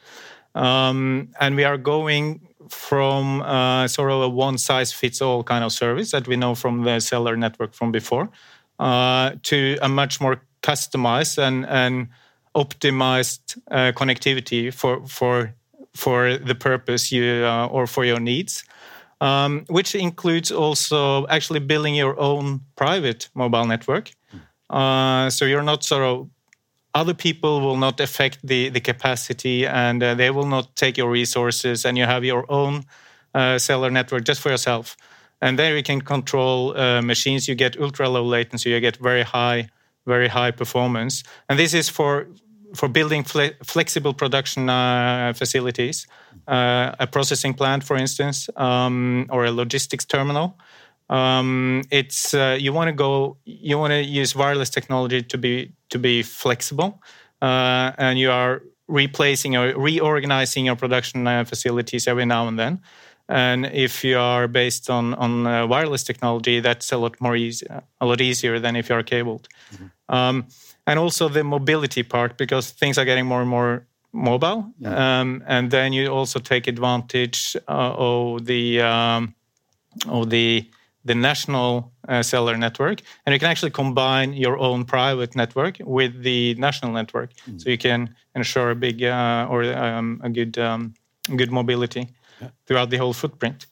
Um, 0.55 1.29
and 1.39 1.55
we 1.55 1.63
are 1.63 1.77
going 1.77 2.41
from 2.69 3.41
uh, 3.41 3.87
sort 3.87 4.11
of 4.11 4.21
a 4.21 4.29
one 4.29 4.57
size 4.57 4.91
fits 4.91 5.21
all 5.21 5.43
kind 5.43 5.63
of 5.63 5.71
service 5.71 6.11
that 6.11 6.27
we 6.27 6.35
know 6.35 6.55
from 6.55 6.83
the 6.83 6.99
cellular 6.99 7.37
network 7.37 7.73
from 7.73 7.91
before 7.91 8.29
uh, 8.79 9.31
to 9.43 9.77
a 9.81 9.87
much 9.87 10.19
more 10.19 10.41
customized 10.63 11.37
and, 11.37 11.65
and 11.67 12.09
optimized 12.55 13.57
uh, 13.71 13.91
connectivity 13.93 14.73
for, 14.73 15.05
for, 15.07 15.53
for 15.93 16.37
the 16.37 16.55
purpose 16.55 17.11
you 17.11 17.45
uh, 17.45 17.67
or 17.67 17.87
for 17.87 18.03
your 18.03 18.19
needs 18.19 18.63
um, 19.21 19.65
which 19.67 19.95
includes 19.95 20.51
also 20.51 21.25
actually 21.27 21.59
building 21.59 21.95
your 21.95 22.19
own 22.19 22.61
private 22.75 23.29
mobile 23.33 23.65
network. 23.65 24.11
Uh, 24.69 25.29
so 25.29 25.45
you're 25.45 25.63
not 25.63 25.83
sort 25.83 26.03
of 26.03 26.29
other 26.93 27.13
people 27.13 27.61
will 27.61 27.77
not 27.77 27.99
affect 27.99 28.39
the 28.43 28.69
the 28.69 28.79
capacity, 28.79 29.65
and 29.65 30.01
uh, 30.03 30.15
they 30.15 30.31
will 30.31 30.47
not 30.47 30.75
take 30.75 30.97
your 30.97 31.11
resources, 31.11 31.85
and 31.85 31.97
you 31.97 32.05
have 32.05 32.25
your 32.25 32.45
own 32.49 32.83
uh, 33.33 33.57
cellular 33.57 33.91
network 33.91 34.23
just 34.23 34.41
for 34.41 34.49
yourself. 34.49 34.95
And 35.39 35.59
there 35.59 35.77
you 35.77 35.83
can 35.83 36.01
control 36.01 36.75
uh, 36.75 37.01
machines. 37.01 37.47
You 37.47 37.55
get 37.55 37.79
ultra 37.79 38.09
low 38.09 38.23
latency. 38.23 38.71
You 38.71 38.79
get 38.79 38.97
very 38.97 39.21
high, 39.21 39.69
very 40.05 40.27
high 40.27 40.51
performance. 40.51 41.23
And 41.47 41.59
this 41.59 41.73
is 41.73 41.89
for 41.89 42.27
for 42.75 42.87
building 42.89 43.23
fle 43.23 43.49
flexible 43.63 44.13
production 44.13 44.69
uh, 44.69 45.33
facilities, 45.35 46.07
uh, 46.47 46.95
a 46.99 47.07
processing 47.07 47.53
plant, 47.53 47.83
for 47.83 47.95
instance, 47.97 48.49
um, 48.55 49.25
or 49.29 49.45
a 49.45 49.51
logistics 49.51 50.05
terminal. 50.05 50.57
Um, 51.09 51.83
it's 51.89 52.33
uh, 52.33 52.57
you 52.59 52.73
want 52.73 52.89
to 52.89 52.93
go, 52.93 53.37
you 53.45 53.77
want 53.77 53.91
to 53.91 54.03
use 54.03 54.35
wireless 54.35 54.69
technology 54.69 55.23
to 55.23 55.37
be 55.37 55.71
to 55.89 55.99
be 55.99 56.23
flexible, 56.23 57.01
uh, 57.41 57.91
and 57.97 58.19
you 58.19 58.31
are 58.31 58.61
replacing 58.87 59.55
or 59.55 59.73
reorganizing 59.77 60.65
your 60.65 60.75
production 60.75 61.27
uh, 61.27 61.43
facilities 61.45 62.07
every 62.07 62.25
now 62.25 62.47
and 62.47 62.59
then. 62.59 62.81
And 63.29 63.65
if 63.65 64.03
you 64.03 64.17
are 64.19 64.47
based 64.47 64.89
on 64.89 65.13
on 65.13 65.47
uh, 65.47 65.67
wireless 65.67 66.03
technology, 66.03 66.59
that's 66.59 66.91
a 66.91 66.97
lot 66.97 67.19
more 67.21 67.35
easy, 67.35 67.65
a 68.01 68.05
lot 68.05 68.21
easier 68.21 68.59
than 68.59 68.75
if 68.75 68.89
you 68.89 68.95
are 68.95 69.03
cabled. 69.03 69.47
Mm 69.71 69.77
-hmm. 69.77 69.89
um, 70.15 70.45
and 70.87 70.97
also 70.97 71.29
the 71.29 71.43
mobility 71.43 72.01
part 72.01 72.37
because 72.37 72.71
things 72.71 72.97
are 72.97 73.05
getting 73.05 73.25
more 73.25 73.41
and 73.41 73.49
more 73.49 73.85
mobile 74.13 74.65
yeah. 74.79 75.19
um, 75.19 75.43
and 75.45 75.69
then 75.69 75.93
you 75.93 76.07
also 76.07 76.39
take 76.39 76.65
advantage 76.65 77.55
uh, 77.67 77.93
of 77.97 78.45
the 78.45 78.81
um, 78.81 79.35
of 80.07 80.29
the 80.29 80.65
the 81.05 81.15
national 81.15 81.91
uh, 82.07 82.23
cellular 82.23 82.57
network 82.57 83.01
and 83.25 83.33
you 83.33 83.39
can 83.39 83.49
actually 83.49 83.71
combine 83.71 84.33
your 84.33 84.57
own 84.57 84.83
private 84.85 85.35
network 85.35 85.77
with 85.81 86.23
the 86.23 86.55
national 86.55 86.91
network 86.91 87.29
mm. 87.49 87.61
so 87.61 87.69
you 87.69 87.77
can 87.77 88.13
ensure 88.35 88.71
a 88.71 88.75
big 88.75 89.03
uh, 89.03 89.47
or 89.49 89.63
um, 89.63 90.19
a 90.23 90.29
good 90.29 90.57
um, 90.57 90.93
good 91.35 91.51
mobility 91.51 92.07
yeah. 92.41 92.49
throughout 92.65 92.89
the 92.89 92.97
whole 92.97 93.13
footprint 93.13 93.67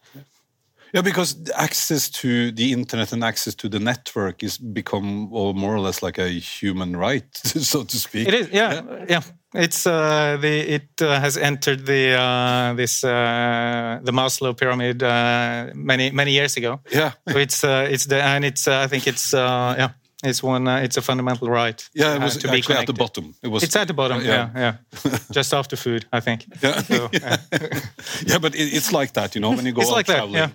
yeah, 0.95 1.01
because 1.01 1.35
access 1.55 2.09
to 2.09 2.51
the 2.53 2.71
internet 2.71 3.11
and 3.11 3.21
access 3.21 3.53
to 3.55 3.67
the 3.67 3.79
network 3.79 4.41
is 4.43 4.57
become 4.57 5.27
or 5.33 5.53
more 5.53 5.75
or 5.75 5.81
less 5.81 6.01
like 6.01 6.17
a 6.17 6.29
human 6.29 6.95
right, 6.95 7.35
so 7.43 7.83
to 7.83 7.97
speak. 7.97 8.29
It 8.29 8.33
is, 8.33 8.49
yeah, 8.49 8.73
yeah. 8.73 9.05
yeah. 9.09 9.21
it's 9.53 9.85
uh, 9.85 10.37
the 10.39 10.73
it 10.75 11.01
uh, 11.01 11.19
has 11.19 11.35
entered 11.35 11.85
the 11.85 12.13
uh, 12.13 12.73
this 12.75 13.03
uh, 13.03 13.99
the 14.03 14.13
Maslow 14.13 14.55
pyramid 14.57 15.03
uh, 15.03 15.71
many 15.73 16.11
many 16.11 16.31
years 16.31 16.55
ago. 16.55 16.79
Yeah. 16.89 17.11
So 17.27 17.39
it's 17.39 17.63
uh, 17.65 17.89
it's 17.91 18.05
the 18.05 18.23
and 18.23 18.45
it's 18.45 18.65
uh, 18.65 18.79
I 18.79 18.87
think 18.87 19.05
it's 19.05 19.33
uh, 19.33 19.75
yeah 19.77 19.89
it's 20.23 20.41
one 20.41 20.67
uh, 20.67 20.77
it's 20.77 20.97
a 20.97 21.01
fundamental 21.01 21.49
right. 21.49 21.89
Yeah, 21.93 22.15
it 22.15 22.21
uh, 22.21 22.25
was 22.25 22.37
to 22.37 22.47
be 22.47 22.63
at 22.73 22.87
the 22.87 22.93
bottom. 22.93 23.35
It 23.43 23.49
was. 23.49 23.63
It's 23.63 23.75
at 23.75 23.87
the 23.87 23.93
bottom. 23.93 24.23
Yeah. 24.23 24.49
Yeah, 24.55 24.75
yeah. 25.05 25.17
Just 25.31 25.53
after 25.53 25.75
food, 25.75 26.05
I 26.11 26.19
think. 26.19 26.45
Yeah. 26.61 26.81
So, 26.81 27.09
yeah. 27.11 27.37
yeah, 28.25 28.37
but 28.39 28.55
it, 28.55 28.73
it's 28.73 28.91
like 28.91 29.13
that, 29.13 29.35
you 29.35 29.41
know, 29.41 29.51
when 29.51 29.65
you 29.65 29.73
go 29.73 29.81
It's 29.81 29.89
out 29.89 29.95
like 29.95 30.07
that, 30.07 30.29
yeah. 30.29 30.49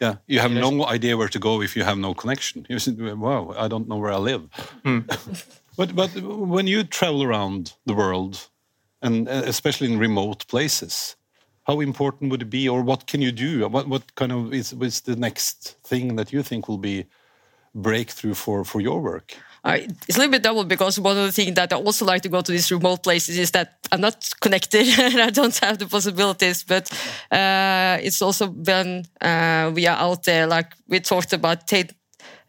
Yeah, 0.00 0.16
you 0.26 0.40
have 0.40 0.52
no 0.52 0.86
idea 0.86 1.16
where 1.16 1.28
to 1.28 1.38
go 1.38 1.62
if 1.62 1.76
you 1.76 1.84
have 1.84 1.98
no 1.98 2.14
connection. 2.14 2.66
You 2.68 2.78
say, 2.78 2.92
"Wow, 2.92 3.54
I 3.56 3.68
don't 3.68 3.88
know 3.88 3.96
where 3.96 4.12
I 4.12 4.18
live." 4.18 4.42
Hmm. 4.84 5.00
but 5.76 5.94
but 5.94 6.10
when 6.56 6.66
you 6.66 6.84
travel 6.84 7.22
around 7.22 7.74
the 7.86 7.94
world, 7.94 8.50
and 9.00 9.28
uh, 9.28 9.42
especially 9.46 9.92
in 9.92 9.98
remote 9.98 10.46
places, 10.48 11.16
how 11.66 11.80
important 11.80 12.30
would 12.30 12.42
it 12.42 12.50
be, 12.50 12.68
or 12.68 12.82
what 12.82 13.06
can 13.06 13.22
you 13.22 13.32
do? 13.32 13.68
What 13.68 13.88
what 13.88 14.14
kind 14.14 14.32
of 14.32 14.52
is, 14.52 14.72
is 14.72 15.00
the 15.02 15.16
next 15.16 15.76
thing 15.84 16.16
that 16.16 16.32
you 16.32 16.42
think 16.42 16.68
will 16.68 16.78
be 16.78 17.06
breakthrough 17.74 18.34
for 18.34 18.64
for 18.64 18.80
your 18.80 19.00
work? 19.00 19.36
Uh, 19.64 19.78
it's 20.06 20.16
a 20.16 20.20
little 20.20 20.30
bit 20.30 20.42
double 20.42 20.64
because 20.64 21.00
one 21.00 21.16
of 21.16 21.24
the 21.24 21.32
things 21.32 21.54
that 21.54 21.72
I 21.72 21.76
also 21.76 22.04
like 22.04 22.20
to 22.22 22.28
go 22.28 22.42
to 22.42 22.52
these 22.52 22.70
remote 22.70 23.02
places 23.02 23.38
is 23.38 23.50
that 23.52 23.78
I'm 23.90 24.00
not 24.02 24.30
connected 24.40 24.86
and 24.98 25.20
I 25.20 25.30
don't 25.30 25.56
have 25.58 25.78
the 25.78 25.86
possibilities. 25.86 26.62
But 26.62 26.90
uh, 27.32 27.98
it's 28.02 28.20
also 28.20 28.48
when 28.48 29.04
uh, 29.22 29.72
we 29.74 29.86
are 29.86 29.96
out 29.96 30.24
there, 30.24 30.46
like 30.46 30.72
we 30.86 31.00
talked 31.00 31.32
about, 31.32 31.72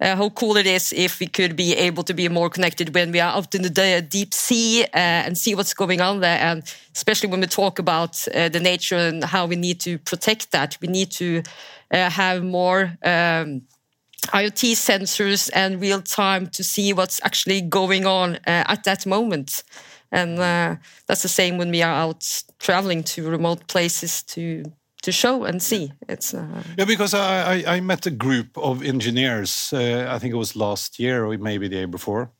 uh, 0.01 0.15
how 0.15 0.29
cool 0.29 0.57
it 0.57 0.65
is 0.65 0.91
if 0.93 1.19
we 1.19 1.27
could 1.27 1.55
be 1.55 1.74
able 1.74 2.03
to 2.03 2.13
be 2.13 2.27
more 2.27 2.50
connected 2.50 2.93
when 2.93 3.12
we 3.12 3.22
are 3.22 3.34
out 3.34 3.55
in 3.55 3.62
the 3.62 3.69
de- 3.69 4.01
deep 4.01 4.34
sea 4.34 4.84
uh, 4.84 4.88
and 4.93 5.38
see 5.38 5.55
what's 5.55 5.74
going 5.74 6.01
on 6.01 6.19
there. 6.19 6.39
And 6.39 6.63
especially 6.93 7.29
when 7.29 7.39
we 7.39 7.48
talk 7.48 7.79
about 7.79 8.27
uh, 8.34 8.50
the 8.50 8.60
nature 8.60 8.98
and 8.98 9.24
how 9.24 9.45
we 9.45 9.55
need 9.55 9.79
to 9.81 9.98
protect 10.00 10.51
that, 10.51 10.77
we 10.81 10.89
need 10.89 11.12
to 11.12 11.43
uh, 11.91 12.10
have 12.10 12.43
more. 12.43 12.98
Um, 13.03 13.62
IoT 14.34 14.74
sensors 14.74 15.50
and 15.53 15.82
real 15.82 16.01
time 16.01 16.48
to 16.48 16.63
see 16.63 16.94
what's 16.94 17.20
actually 17.24 17.62
going 17.62 18.05
on 18.05 18.36
uh, 18.36 18.63
at 18.67 18.84
that 18.84 19.05
moment. 19.05 19.63
And 20.12 20.39
uh, 20.39 20.75
that's 21.08 21.22
the 21.22 21.27
same 21.29 21.58
when 21.58 21.72
we 21.72 21.82
are 21.82 21.94
out 21.94 22.44
traveling 22.60 23.03
to 23.03 23.29
remote 23.29 23.67
places 23.67 24.24
to 24.24 24.63
to 25.01 25.12
show 25.12 25.44
and 25.44 25.62
see. 25.62 25.91
It's 26.10 26.34
uh, 26.34 26.63
Yeah, 26.77 26.86
because 26.86 27.13
I, 27.13 27.53
I, 27.53 27.75
I 27.75 27.79
met 27.79 28.08
a 28.08 28.12
group 28.12 28.58
of 28.58 28.84
engineers. 28.84 29.72
Uh, 29.72 30.08
I 30.10 30.20
think 30.20 30.34
it 30.34 30.38
was 30.38 30.55
last 30.55 31.00
year 31.00 31.25
or 31.25 31.38
maybe 31.38 31.67
the 31.67 31.75
year 31.75 31.88
before. 31.88 32.32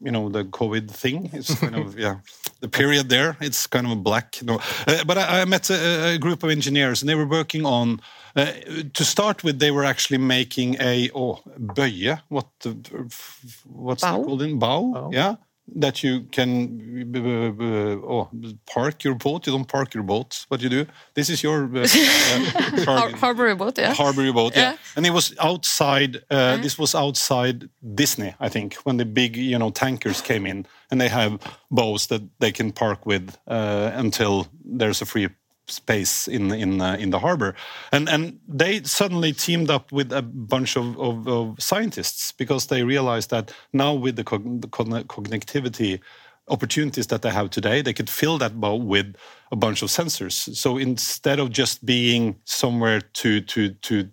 You 0.00 0.10
know, 0.10 0.28
the 0.28 0.44
COVID 0.44 0.90
thing. 0.90 1.30
It's 1.32 1.54
kind 1.54 1.76
of 1.76 1.98
yeah, 2.04 2.20
the 2.60 2.68
period 2.68 3.08
there. 3.08 3.36
It's 3.40 3.66
kind 3.66 3.86
of 3.86 3.92
a 3.92 3.96
black. 3.96 4.42
No, 4.42 4.60
uh, 4.86 5.04
but 5.04 5.18
I, 5.18 5.42
I 5.42 5.44
met 5.44 5.70
a, 5.70 6.14
a 6.14 6.18
group 6.18 6.42
of 6.42 6.50
engineers, 6.50 7.02
and 7.02 7.08
they 7.08 7.14
were 7.14 7.26
working 7.28 7.64
on. 7.66 8.00
Uh, 8.36 8.52
to 8.94 9.04
start 9.04 9.42
with, 9.42 9.58
they 9.58 9.72
were 9.72 9.84
actually 9.84 10.18
making 10.18 10.76
a 10.80 11.10
oh 11.14 11.40
böje. 11.58 12.20
What 12.28 12.46
the, 12.60 12.70
what's 13.66 14.02
Bow? 14.02 14.20
it 14.20 14.24
called 14.24 14.42
in 14.42 14.58
bow? 14.58 14.92
Bow. 14.92 15.10
Yeah, 15.12 15.34
that 15.76 16.02
you 16.02 16.22
can 16.30 17.12
uh, 17.14 18.12
oh 18.12 18.30
park 18.66 19.04
your 19.04 19.14
boat. 19.14 19.46
You 19.46 19.52
don't 19.52 19.68
park 19.68 19.94
your 19.94 20.02
boat. 20.04 20.44
What 20.48 20.60
you 20.62 20.68
do? 20.68 20.86
This 21.14 21.28
is 21.28 21.42
your 21.42 21.64
uh, 21.76 21.80
uh, 21.86 22.84
har- 22.84 23.16
harbor 23.16 23.54
boat, 23.54 23.78
yeah. 23.78 23.94
harbor 23.94 24.32
boat 24.32 24.56
yeah. 24.56 24.62
Yeah. 24.62 24.76
and 24.96 25.06
it 25.06 25.10
was 25.10 25.34
outside 25.38 26.22
uh, 26.30 26.56
this 26.56 26.78
was 26.78 26.94
outside 26.94 27.68
disney 27.94 28.34
i 28.40 28.48
think 28.48 28.74
when 28.84 28.96
the 28.96 29.04
big 29.04 29.36
you 29.36 29.58
know 29.58 29.70
tankers 29.70 30.20
came 30.20 30.46
in 30.46 30.66
and 30.90 31.00
they 31.00 31.08
have 31.08 31.38
boats 31.70 32.06
that 32.06 32.22
they 32.38 32.52
can 32.52 32.72
park 32.72 33.06
with 33.06 33.36
uh, 33.46 33.90
until 33.94 34.46
there's 34.64 35.02
a 35.02 35.06
free 35.06 35.28
space 35.70 36.28
in 36.28 36.52
in 36.52 36.80
uh, 36.80 36.96
in 36.98 37.10
the 37.10 37.18
harbor. 37.18 37.54
And 37.92 38.08
and 38.08 38.38
they 38.48 38.82
suddenly 38.82 39.32
teamed 39.32 39.70
up 39.70 39.92
with 39.92 40.12
a 40.12 40.22
bunch 40.22 40.76
of, 40.76 40.98
of, 40.98 41.26
of 41.28 41.62
scientists 41.62 42.32
because 42.32 42.66
they 42.66 42.82
realized 42.82 43.30
that 43.30 43.52
now 43.72 43.94
with 43.94 44.16
the, 44.16 44.24
the 44.60 44.68
connectivity 44.68 46.00
opportunities 46.50 47.06
that 47.06 47.22
they 47.22 47.30
have 47.30 47.48
today, 47.48 47.80
they 47.80 47.92
could 47.92 48.10
fill 48.10 48.38
that 48.38 48.60
boat 48.60 48.82
with 48.82 49.14
a 49.52 49.56
bunch 49.56 49.82
of 49.82 49.88
sensors. 49.88 50.54
So 50.56 50.76
instead 50.76 51.38
of 51.38 51.50
just 51.50 51.84
being 51.84 52.36
somewhere 52.44 53.00
to 53.00 53.40
to 53.40 53.70
to 53.70 54.08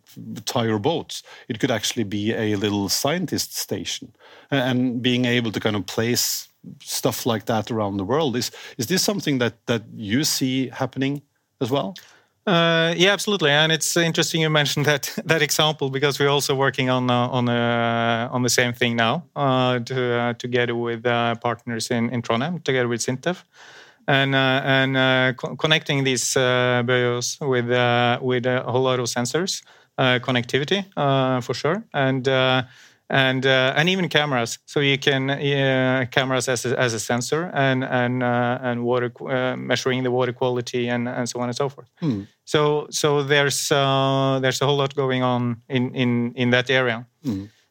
tie 0.45 0.65
your 0.65 0.79
boats, 0.79 1.23
it 1.47 1.59
could 1.59 1.71
actually 1.71 2.03
be 2.03 2.33
a 2.33 2.55
little 2.55 2.89
scientist 2.89 3.55
station, 3.55 4.13
and 4.51 5.01
being 5.01 5.25
able 5.25 5.51
to 5.51 5.59
kind 5.59 5.75
of 5.75 5.85
place 5.85 6.47
stuff 6.81 7.25
like 7.25 7.45
that 7.45 7.71
around 7.71 7.97
the 7.97 8.03
world 8.03 8.35
is 8.35 8.51
is 8.77 8.87
this 8.87 9.03
something 9.03 9.39
that 9.39 9.65
that 9.65 9.83
you 9.95 10.23
see 10.23 10.69
happening 10.69 11.21
as 11.61 11.69
well? 11.71 11.95
Uh, 12.45 12.93
yeah, 12.95 13.11
absolutely, 13.11 13.51
and 13.51 13.73
it's 13.73 13.97
interesting 13.97 14.39
you 14.41 14.49
mentioned 14.49 14.85
that 14.85 15.13
that 15.25 15.41
example 15.41 15.89
because 15.89 16.17
we're 16.17 16.29
also 16.29 16.55
working 16.55 16.89
on 16.89 17.09
uh, 17.09 17.27
on 17.27 17.49
uh, 17.49 18.29
on 18.31 18.41
the 18.41 18.49
same 18.49 18.73
thing 18.73 18.95
now, 18.95 19.23
uh, 19.35 19.79
to, 19.79 20.13
uh, 20.13 20.33
together 20.33 20.73
with 20.73 21.05
uh, 21.05 21.35
partners 21.35 21.91
in 21.91 22.09
in 22.09 22.21
Trondheim, 22.21 22.63
together 22.63 22.87
with 22.87 23.01
Sintef, 23.01 23.43
and 24.07 24.33
uh, 24.33 24.61
and 24.63 24.95
uh, 24.95 25.33
co- 25.33 25.55
connecting 25.57 26.05
these 26.05 26.37
uh, 26.37 26.83
bios 26.85 27.37
with 27.41 27.65
with 28.21 28.45
a 28.45 28.63
whole 28.65 28.83
lot 28.83 28.99
of 28.99 29.07
sensors, 29.07 29.61
uh, 29.97 30.19
connectivity 30.21 30.85
uh, 30.95 31.41
for 31.41 31.53
sure, 31.53 31.83
and. 31.93 32.27
And 33.09 33.45
uh, 33.45 33.73
and 33.77 33.87
even 33.87 34.09
cameras, 34.09 34.59
so 34.65 34.81
you 34.81 34.97
can 34.97 35.29
uh, 35.29 36.05
cameras 36.11 36.49
as 36.49 36.65
a, 36.65 36.77
as 36.77 36.93
a 36.93 36.99
sensor 36.99 37.49
and 37.53 37.83
and 37.83 38.21
uh, 38.21 38.59
and 38.61 38.83
water 38.83 39.11
uh, 39.21 39.55
measuring 39.55 40.03
the 40.03 40.11
water 40.11 40.33
quality 40.33 40.89
and, 40.89 41.07
and 41.07 41.29
so 41.29 41.39
on 41.39 41.47
and 41.47 41.55
so 41.55 41.69
forth. 41.69 41.87
So 42.43 42.87
so 42.89 43.23
there's 43.23 43.71
uh, 43.71 44.39
there's 44.41 44.61
a 44.61 44.65
whole 44.65 44.77
lot 44.77 44.93
going 44.93 45.23
on 45.23 45.61
in 45.69 45.95
in 45.95 46.33
in 46.35 46.49
that 46.51 46.69
area, 46.69 47.05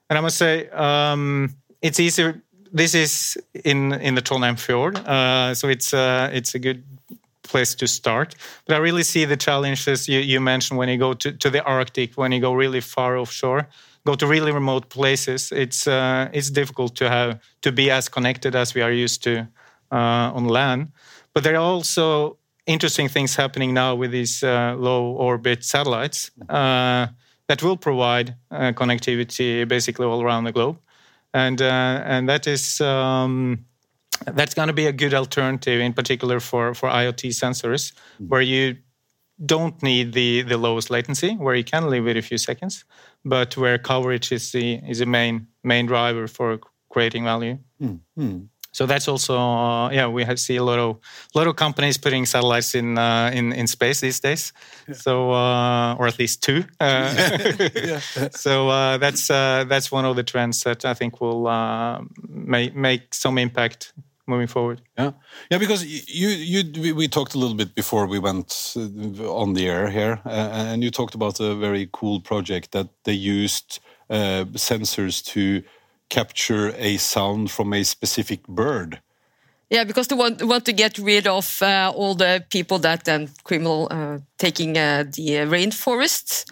and 0.08 0.18
I 0.18 0.22
must 0.22 0.38
say 0.38 0.70
um, 0.70 1.54
it's 1.82 2.00
easier. 2.00 2.40
This 2.72 2.94
is 2.94 3.36
in 3.64 3.92
in 3.92 4.14
the 4.14 4.22
Trondheim 4.22 4.56
fjord, 4.58 4.96
uh, 4.96 5.54
so 5.54 5.68
it's 5.68 5.92
uh, 5.92 6.30
it's 6.32 6.54
a 6.54 6.58
good 6.58 6.82
place 7.42 7.74
to 7.76 7.86
start. 7.86 8.34
But 8.66 8.74
I 8.76 8.78
really 8.78 9.04
see 9.04 9.26
the 9.26 9.36
challenges 9.36 10.08
you, 10.08 10.20
you 10.20 10.40
mentioned 10.40 10.78
when 10.78 10.88
you 10.88 10.98
go 10.98 11.14
to, 11.14 11.32
to 11.32 11.50
the 11.50 11.62
Arctic, 11.62 12.16
when 12.16 12.32
you 12.32 12.40
go 12.40 12.52
really 12.52 12.80
far 12.80 13.16
offshore, 13.16 13.68
go 14.06 14.14
to 14.14 14.26
really 14.26 14.52
remote 14.52 14.88
places. 14.88 15.52
It's 15.52 15.86
uh, 15.86 16.28
it's 16.32 16.50
difficult 16.50 16.96
to 16.96 17.08
have 17.08 17.38
to 17.60 17.72
be 17.72 17.90
as 17.90 18.08
connected 18.08 18.54
as 18.54 18.74
we 18.74 18.82
are 18.82 18.92
used 19.04 19.22
to 19.24 19.48
uh, 19.92 20.36
on 20.36 20.48
land. 20.48 20.92
But 21.34 21.42
there 21.44 21.54
are 21.54 21.74
also 21.74 22.38
interesting 22.64 23.08
things 23.08 23.36
happening 23.36 23.74
now 23.74 23.94
with 23.94 24.10
these 24.10 24.42
uh, 24.42 24.74
low 24.78 25.12
orbit 25.12 25.64
satellites 25.64 26.30
uh, 26.48 27.06
that 27.48 27.62
will 27.62 27.76
provide 27.76 28.34
uh, 28.50 28.72
connectivity 28.72 29.66
basically 29.68 30.06
all 30.06 30.22
around 30.22 30.44
the 30.44 30.52
globe, 30.52 30.78
and 31.34 31.60
uh, 31.60 32.02
and 32.06 32.28
that 32.28 32.46
is. 32.46 32.80
Um, 32.80 33.66
that's 34.32 34.54
going 34.54 34.68
to 34.68 34.72
be 34.72 34.86
a 34.86 34.92
good 34.92 35.12
alternative, 35.12 35.78
in 35.78 35.92
particular 35.92 36.40
for, 36.40 36.72
for 36.72 36.88
IoT 36.88 37.32
sensors, 37.32 37.92
where 38.28 38.40
you 38.40 38.76
don't 39.44 39.82
need 39.82 40.12
the, 40.12 40.42
the 40.42 40.56
lowest 40.56 40.90
latency, 40.90 41.34
where 41.34 41.54
you 41.54 41.64
can 41.64 41.88
live 41.90 42.04
with 42.04 42.16
a 42.16 42.22
few 42.22 42.38
seconds, 42.38 42.84
but 43.24 43.56
where 43.56 43.78
coverage 43.78 44.32
is 44.32 44.52
the 44.52 44.80
is 44.88 44.98
the 45.00 45.06
main 45.06 45.46
main 45.62 45.86
driver 45.86 46.26
for 46.28 46.58
creating 46.88 47.24
value. 47.24 47.58
So 48.72 48.84
that's 48.84 49.08
also 49.08 49.38
uh, 49.38 49.90
yeah 49.90 50.06
we 50.06 50.24
have 50.24 50.38
see 50.38 50.56
a 50.56 50.62
lot 50.62 50.78
of 50.78 50.98
lot 51.34 51.46
of 51.46 51.56
companies 51.56 51.96
putting 51.96 52.26
satellites 52.26 52.74
in 52.74 52.98
uh, 52.98 53.30
in 53.32 53.52
in 53.52 53.66
space 53.66 54.00
these 54.00 54.20
days. 54.20 54.52
So 54.92 55.32
uh, 55.32 55.94
or 55.98 56.06
at 56.06 56.18
least 56.18 56.42
two. 56.42 56.64
Uh, 56.78 57.08
so 58.32 58.68
uh, 58.68 58.98
that's 58.98 59.30
uh, 59.30 59.64
that's 59.66 59.90
one 59.90 60.04
of 60.04 60.16
the 60.16 60.22
trends 60.22 60.62
that 60.64 60.84
I 60.84 60.92
think 60.92 61.20
will 61.22 61.46
uh, 61.46 62.02
make 62.28 62.76
make 62.76 63.14
some 63.14 63.38
impact 63.38 63.94
moving 64.26 64.46
forward. 64.46 64.80
Yeah, 64.98 65.12
yeah, 65.50 65.58
because 65.58 65.84
you 65.84 66.28
you 66.28 66.80
we, 66.80 66.92
we 66.92 67.08
talked 67.08 67.34
a 67.34 67.38
little 67.38 67.56
bit 67.56 67.74
before 67.74 68.06
we 68.06 68.18
went 68.18 68.74
uh, 68.76 69.32
on 69.32 69.54
the 69.54 69.66
air 69.66 69.90
here, 69.90 70.20
uh, 70.24 70.50
and 70.52 70.82
you 70.82 70.90
talked 70.90 71.14
about 71.14 71.40
a 71.40 71.54
very 71.54 71.88
cool 71.92 72.20
project 72.20 72.72
that 72.72 72.88
they 73.04 73.12
used 73.12 73.80
uh, 74.10 74.44
sensors 74.54 75.24
to 75.24 75.62
capture 76.08 76.72
a 76.76 76.96
sound 76.96 77.50
from 77.50 77.72
a 77.72 77.84
specific 77.84 78.46
bird. 78.46 79.00
Yeah, 79.70 79.84
because 79.84 80.06
they 80.06 80.14
want 80.14 80.42
want 80.42 80.64
to 80.66 80.72
get 80.72 80.98
rid 80.98 81.26
of 81.26 81.60
uh, 81.60 81.92
all 81.94 82.14
the 82.14 82.44
people 82.50 82.78
that 82.80 83.08
um, 83.08 83.28
criminal 83.42 83.88
uh, 83.90 84.18
taking 84.38 84.78
uh, 84.78 85.04
the 85.10 85.38
uh, 85.38 85.46
rainforests. 85.46 86.44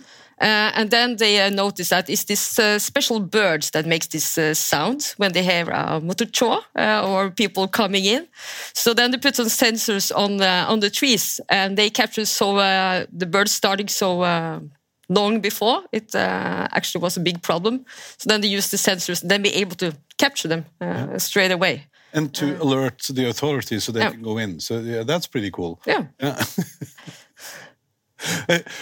Uh, 0.44 0.70
and 0.74 0.90
then 0.90 1.16
they 1.16 1.40
uh, 1.40 1.50
notice 1.50 1.88
that 1.88 2.08
it's 2.10 2.24
this 2.24 2.58
uh, 2.58 2.78
special 2.78 3.20
bird 3.20 3.62
that 3.72 3.86
makes 3.86 4.06
this 4.08 4.36
uh, 4.38 4.52
sound 4.54 5.14
when 5.18 5.32
they 5.32 5.42
hear 5.42 5.70
a 5.70 6.00
motorchore 6.00 6.60
uh, 6.78 7.02
or 7.08 7.30
people 7.30 7.66
coming 7.68 8.04
in. 8.04 8.26
So 8.74 8.94
then 8.94 9.10
they 9.10 9.18
put 9.18 9.36
some 9.36 9.48
sensors 9.48 10.12
on 10.14 10.36
the, 10.36 10.48
on 10.68 10.80
the 10.80 10.90
trees 10.90 11.40
and 11.48 11.76
they 11.78 11.90
capture 11.90 12.26
so 12.26 12.56
uh, 12.58 13.06
the 13.18 13.26
birds 13.26 13.52
starting 13.52 13.88
so 13.88 14.20
uh, 14.22 14.60
long 15.08 15.40
before 15.40 15.82
it 15.92 16.14
uh, 16.14 16.68
actually 16.72 17.02
was 17.02 17.16
a 17.16 17.20
big 17.20 17.40
problem. 17.42 17.84
So 18.18 18.28
then 18.28 18.40
they 18.42 18.48
use 18.56 18.68
the 18.68 18.76
sensors 18.78 19.22
and 19.22 19.30
then 19.30 19.42
be 19.42 19.54
able 19.62 19.76
to 19.76 19.92
capture 20.18 20.48
them 20.48 20.64
uh, 20.80 21.18
straight 21.18 21.52
away. 21.52 21.86
and 22.12 22.32
to 22.34 22.44
Uh, 22.44 22.62
alert 22.64 23.02
the 23.14 23.28
authorities 23.28 23.84
so 23.84 23.92
they 23.92 24.00
Yeah. 24.00 24.12
can 24.12 24.22
go 24.22 24.38
in. 24.38 24.60
So 24.60 24.74
yeah, 24.80 25.04
that's 25.06 25.26
pretty 25.28 25.50
cool. 25.50 25.78
Yeah. 25.86 26.04
Uh, 26.22 26.44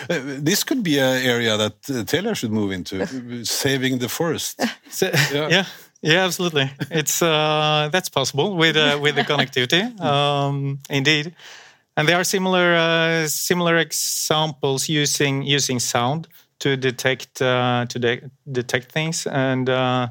this 0.07 0.65
could 0.65 0.83
be 0.83 0.99
an 0.99 1.23
area 1.23 1.57
that 1.57 1.83
Telia 1.83 2.35
should 2.35 2.53
move 2.53 2.73
into, 2.73 3.45
saving 3.45 3.99
the 3.99 4.09
forest. 4.09 4.61
Yeah. 5.01 5.49
yeah. 5.49 5.65
yeah, 6.03 6.25
absolutely. 6.25 6.71
It's 6.91 7.23
uh, 7.23 7.89
that's 7.91 8.09
possible 8.11 8.57
with 8.57 8.77
uh, 8.77 8.99
with 9.01 9.15
the 9.15 9.23
connectivity, 9.23 9.99
um, 10.13 10.79
indeed. 10.91 11.35
And 11.97 12.09
there 12.09 12.17
are 12.17 12.25
similar 12.25 12.75
uh, 12.75 13.29
similar 13.29 13.77
examples 13.79 14.89
using 14.89 15.43
using 15.43 15.81
sound 15.81 16.29
to 16.59 16.77
detect 16.77 17.43
uh, 17.43 17.87
to 17.89 17.99
de- 17.99 18.31
detect 18.51 18.93
things. 18.93 19.27
And 19.27 19.69
uh, 19.69 20.09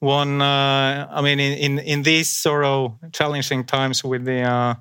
one, 0.00 0.42
uh, 0.42 1.08
I 1.10 1.22
mean, 1.22 1.40
in, 1.40 1.52
in 1.52 1.78
in 1.78 2.02
these 2.02 2.30
sort 2.32 2.64
of 2.64 2.94
challenging 3.12 3.64
times 3.64 4.04
with 4.04 4.24
the 4.24 4.42
uh, 4.42 4.74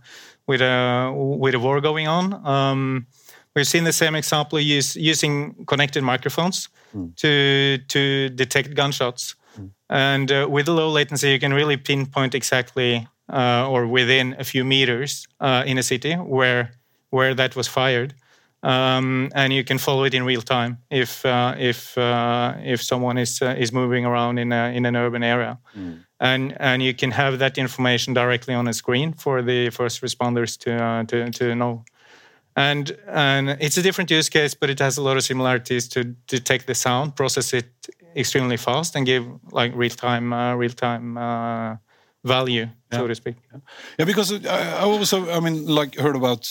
with 0.47 0.61
a 0.61 1.11
with 1.15 1.55
a 1.55 1.59
war 1.59 1.81
going 1.81 2.07
on. 2.07 2.33
Um, 2.45 3.07
We've 3.55 3.67
seen 3.67 3.83
the 3.83 3.93
same 3.93 4.15
example 4.15 4.59
use, 4.59 4.95
using 4.95 5.65
connected 5.65 6.03
microphones 6.03 6.69
to 7.15 7.77
to 7.87 8.29
detect 8.29 8.73
gunshots, 8.75 9.35
and 9.89 10.31
uh, 10.31 10.47
with 10.49 10.65
the 10.65 10.73
low 10.73 10.89
latency, 10.89 11.29
you 11.29 11.39
can 11.39 11.53
really 11.53 11.77
pinpoint 11.77 12.33
exactly 12.35 13.07
uh, 13.31 13.67
or 13.69 13.85
within 13.87 14.35
a 14.39 14.43
few 14.43 14.63
meters 14.63 15.27
uh, 15.39 15.63
in 15.65 15.77
a 15.77 15.83
city 15.83 16.13
where 16.15 16.71
where 17.09 17.35
that 17.35 17.55
was 17.55 17.67
fired, 17.67 18.13
um, 18.63 19.29
and 19.35 19.53
you 19.53 19.63
can 19.63 19.77
follow 19.77 20.03
it 20.05 20.13
in 20.13 20.23
real 20.25 20.41
time 20.41 20.77
if 20.89 21.23
uh, 21.25 21.55
if 21.59 21.97
uh, 21.97 22.53
if 22.63 22.81
someone 22.81 23.21
is 23.21 23.41
uh, 23.41 23.55
is 23.57 23.71
moving 23.71 24.05
around 24.05 24.39
in 24.39 24.51
a, 24.51 24.71
in 24.75 24.85
an 24.85 24.95
urban 24.95 25.23
area, 25.23 25.57
and 26.19 26.53
and 26.59 26.81
you 26.81 26.93
can 26.93 27.11
have 27.11 27.37
that 27.37 27.57
information 27.57 28.13
directly 28.15 28.53
on 28.55 28.67
a 28.67 28.73
screen 28.73 29.13
for 29.13 29.41
the 29.43 29.69
first 29.69 30.01
responders 30.01 30.57
to 30.57 30.71
uh, 30.71 31.03
to 31.05 31.29
to 31.31 31.55
know 31.55 31.83
and 32.55 32.97
and 33.07 33.49
it's 33.59 33.77
a 33.77 33.81
different 33.81 34.11
use 34.11 34.29
case, 34.29 34.53
but 34.53 34.69
it 34.69 34.79
has 34.79 34.97
a 34.97 35.01
lot 35.01 35.17
of 35.17 35.23
similarities 35.23 35.87
to 35.89 36.03
detect 36.27 36.67
the 36.67 36.75
sound, 36.75 37.15
process 37.15 37.53
it 37.53 37.65
extremely 38.15 38.57
fast, 38.57 38.95
and 38.95 39.05
give 39.05 39.25
like 39.51 39.71
real 39.75 39.89
time 39.89 40.33
uh, 40.33 40.55
real 40.55 40.71
time 40.71 41.17
uh, 41.17 41.75
value, 42.23 42.67
so 42.91 43.07
to 43.07 43.15
speak. 43.15 43.35
Yeah, 43.97 44.05
because 44.05 44.45
I, 44.45 44.77
I 44.77 44.81
also, 44.81 45.29
I 45.29 45.39
mean, 45.39 45.65
like 45.65 45.95
heard 45.95 46.15
about 46.15 46.49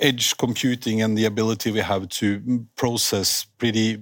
edge 0.00 0.36
computing 0.36 1.02
and 1.02 1.16
the 1.16 1.24
ability 1.24 1.70
we 1.70 1.80
have 1.80 2.08
to 2.08 2.66
process 2.76 3.46
pretty 3.58 3.98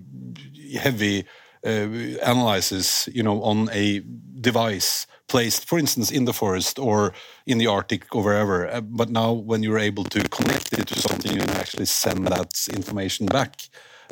heavy 0.78 1.24
uh, 1.64 1.86
analysis, 2.22 3.08
you 3.12 3.22
know, 3.22 3.42
on 3.42 3.68
a 3.72 4.02
device 4.40 5.06
placed, 5.32 5.66
for 5.66 5.78
instance, 5.78 6.10
in 6.10 6.26
the 6.26 6.32
forest 6.32 6.78
or 6.78 7.14
in 7.46 7.56
the 7.56 7.66
Arctic 7.66 8.14
or 8.14 8.22
wherever. 8.22 8.68
Uh, 8.68 8.82
but 8.82 9.08
now, 9.08 9.32
when 9.32 9.62
you're 9.62 9.84
able 9.90 10.04
to 10.04 10.20
connect 10.28 10.74
it 10.74 10.86
to 10.88 10.98
something, 11.08 11.32
you 11.32 11.40
can 11.40 11.56
actually 11.62 11.86
send 11.86 12.26
that 12.26 12.52
information 12.78 13.24
back 13.26 13.52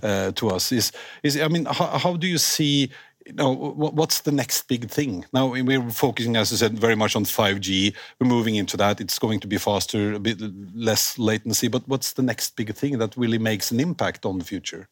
uh, 0.03 0.33
to 0.33 0.49
us. 0.49 0.73
Is 0.73 0.93
is 1.23 1.39
I 1.39 1.49
mean, 1.49 1.67
how, 1.67 1.99
how 2.05 2.17
do 2.17 2.27
you 2.27 2.39
see? 2.39 2.91
You 3.27 3.35
know, 3.35 3.53
what's 3.99 4.21
the 4.23 4.33
next 4.33 4.67
big 4.67 4.89
thing? 4.91 5.27
Now 5.33 5.45
we're 5.49 5.91
focusing, 5.91 6.37
as 6.37 6.53
I 6.53 6.57
said, 6.57 6.79
very 6.87 6.97
much 6.97 7.15
on 7.15 7.25
5G. 7.25 7.95
We're 8.19 8.35
moving 8.37 8.57
into 8.57 8.77
that. 8.79 9.01
It's 9.01 9.19
going 9.19 9.41
to 9.41 9.47
be 9.47 9.59
faster, 9.59 10.15
a 10.15 10.19
bit 10.19 10.39
less 10.75 11.19
latency. 11.19 11.69
But 11.69 11.83
what's 11.87 12.13
the 12.15 12.23
next 12.23 12.57
big 12.57 12.75
thing 12.75 12.99
that 12.99 13.17
really 13.17 13.39
makes 13.39 13.71
an 13.71 13.79
impact 13.79 14.25
on 14.25 14.39
the 14.39 14.45
future? 14.45 14.89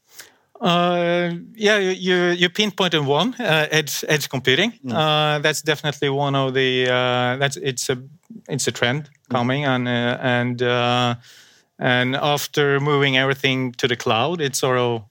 Uh, 0.60 1.34
yeah, 1.54 1.78
you 1.78 2.30
you, 2.30 2.48
pinpointed 2.48 3.06
one 3.06 3.34
uh, 3.38 3.68
edge 3.70 4.04
edge 4.08 4.28
computing. 4.28 4.72
Uh, 4.90 5.38
that's 5.38 5.62
definitely 5.62 6.08
one 6.08 6.34
of 6.34 6.52
the 6.54 6.88
uh, 6.90 7.36
that's 7.36 7.56
it's 7.56 7.88
a 7.88 8.02
it's 8.49 8.66
a 8.66 8.73
trend 8.73 9.08
coming 9.30 9.64
and 9.64 9.86
uh, 9.86 10.18
and 10.21 10.62
uh, 10.62 11.14
and 11.78 12.16
after 12.16 12.80
moving 12.80 13.16
everything 13.16 13.73
to 13.73 13.86
the 13.86 13.94
cloud, 13.97 14.40
it's 14.40 14.58
sort 14.58 14.78
of 14.78 15.04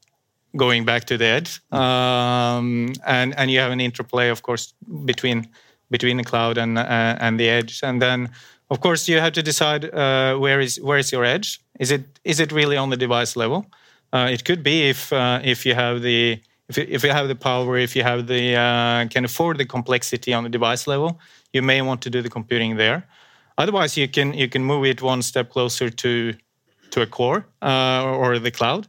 going 0.57 0.83
back 0.83 1.05
to 1.05 1.17
the 1.17 1.25
edge. 1.25 1.62
Um, 1.71 2.91
and 3.05 3.33
and 3.38 3.49
you 3.49 3.60
have 3.60 3.71
an 3.71 3.79
interplay, 3.79 4.29
of 4.29 4.41
course, 4.41 4.73
between 5.05 5.47
between 5.89 6.17
the 6.17 6.23
cloud 6.23 6.57
and 6.57 6.77
uh, 6.77 7.15
and 7.19 7.39
the 7.39 7.49
edge, 7.49 7.81
and 7.83 8.01
then. 8.01 8.29
Of 8.69 8.81
course, 8.81 9.07
you 9.07 9.21
have 9.21 9.31
to 9.31 9.41
decide 9.41 9.86
uh, 9.86 10.36
where 10.36 10.60
is 10.60 10.77
where 10.81 10.97
is 10.97 11.10
your 11.13 11.23
edge. 11.23 11.62
Is 11.79 11.89
it 11.89 12.19
is 12.25 12.41
it 12.41 12.51
really 12.51 12.75
on 12.75 12.89
the 12.89 12.97
device 12.97 13.38
level? 13.38 13.65
Uh, 14.17 14.30
it 14.30 14.43
could 14.43 14.63
be 14.63 14.89
if 14.89 15.13
uh, 15.13 15.39
if 15.43 15.65
you 15.65 15.75
have 15.75 16.01
the 16.01 16.41
if 16.69 16.77
you, 16.77 16.86
if 16.89 17.03
you 17.03 17.12
have 17.12 17.27
the 17.27 17.36
power, 17.36 17.77
if 17.77 17.95
you 17.95 18.03
have 18.03 18.25
the 18.25 18.56
uh, 18.56 19.08
can 19.10 19.25
afford 19.25 19.58
the 19.58 19.65
complexity 19.65 20.34
on 20.34 20.43
the 20.43 20.49
device 20.49 20.88
level, 20.88 21.19
you 21.53 21.62
may 21.62 21.82
want 21.82 22.01
to 22.01 22.10
do 22.10 22.21
the 22.21 22.30
computing 22.30 22.77
there. 22.77 23.03
Otherwise, 23.58 23.97
you 23.97 24.08
can 24.08 24.34
you 24.34 24.49
can 24.49 24.63
move 24.63 24.86
it 24.86 25.01
one 25.01 25.21
step 25.21 25.49
closer 25.49 25.89
to 25.89 26.34
to 26.91 27.01
a 27.01 27.06
core 27.06 27.45
uh, 27.62 28.03
or 28.21 28.39
the 28.39 28.51
cloud. 28.51 28.88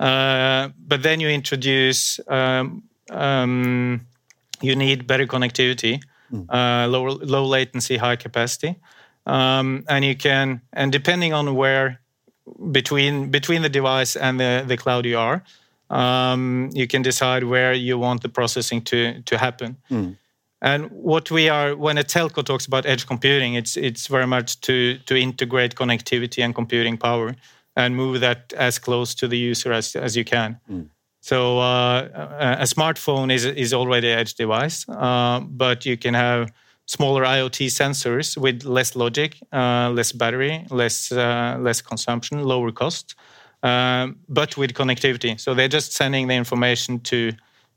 Uh, 0.00 0.70
but 0.88 1.02
then 1.02 1.20
you 1.20 1.28
introduce 1.28 2.20
um, 2.28 2.82
um, 3.10 4.00
you 4.62 4.74
need 4.74 5.06
better 5.06 5.26
connectivity, 5.26 6.00
uh, 6.48 6.86
low 6.88 7.04
low 7.34 7.44
latency, 7.44 7.96
high 7.98 8.16
capacity, 8.16 8.76
um, 9.26 9.84
and 9.88 10.04
you 10.04 10.16
can 10.16 10.60
and 10.72 10.92
depending 10.92 11.34
on 11.34 11.54
where 11.54 12.01
between 12.70 13.30
between 13.30 13.62
the 13.62 13.68
device 13.68 14.16
and 14.16 14.38
the, 14.38 14.64
the 14.66 14.76
cloud 14.76 15.06
you 15.06 15.18
are, 15.18 15.42
um, 15.90 16.70
you 16.72 16.86
can 16.86 17.02
decide 17.02 17.44
where 17.44 17.72
you 17.72 17.98
want 17.98 18.22
the 18.22 18.28
processing 18.28 18.82
to 18.84 19.22
to 19.22 19.38
happen. 19.38 19.76
And 20.64 20.90
what 20.90 21.30
we 21.30 21.48
are 21.48 21.74
when 21.76 21.98
a 21.98 22.04
telco 22.04 22.42
talks 22.44 22.66
about 22.66 22.86
edge 22.86 23.06
computing, 23.06 23.54
it's 23.54 23.76
it's 23.76 24.06
very 24.06 24.26
much 24.26 24.60
to 24.60 24.98
to 25.06 25.14
integrate 25.16 25.74
connectivity 25.74 26.44
and 26.44 26.54
computing 26.54 26.98
power 26.98 27.34
and 27.74 27.96
move 27.96 28.20
that 28.20 28.52
as 28.56 28.78
close 28.78 29.14
to 29.16 29.28
the 29.28 29.36
user 29.50 29.72
as 29.72 29.96
as 29.96 30.16
you 30.16 30.24
can. 30.24 30.60
So 31.20 31.58
uh, 31.58 32.08
a, 32.14 32.62
a 32.62 32.66
smartphone 32.66 33.32
is 33.32 33.44
is 33.44 33.72
already 33.72 34.10
an 34.12 34.18
edge 34.18 34.34
device, 34.34 34.86
uh, 34.88 35.40
but 35.40 35.84
you 35.86 35.96
can 35.96 36.14
have 36.14 36.52
smaller 36.86 37.24
IoT 37.24 37.66
sensors 37.66 38.36
with 38.36 38.64
less 38.64 38.96
logic, 38.96 39.38
uh, 39.52 39.90
less 39.90 40.12
battery, 40.12 40.66
less 40.70 41.12
uh, 41.12 41.56
less 41.60 41.80
consumption, 41.80 42.42
lower 42.42 42.72
cost, 42.72 43.14
um, 43.62 44.16
but 44.28 44.56
with 44.56 44.74
connectivity. 44.74 45.38
So 45.38 45.54
they're 45.54 45.68
just 45.68 45.92
sending 45.92 46.28
the 46.28 46.34
information 46.34 47.00
to 47.00 47.32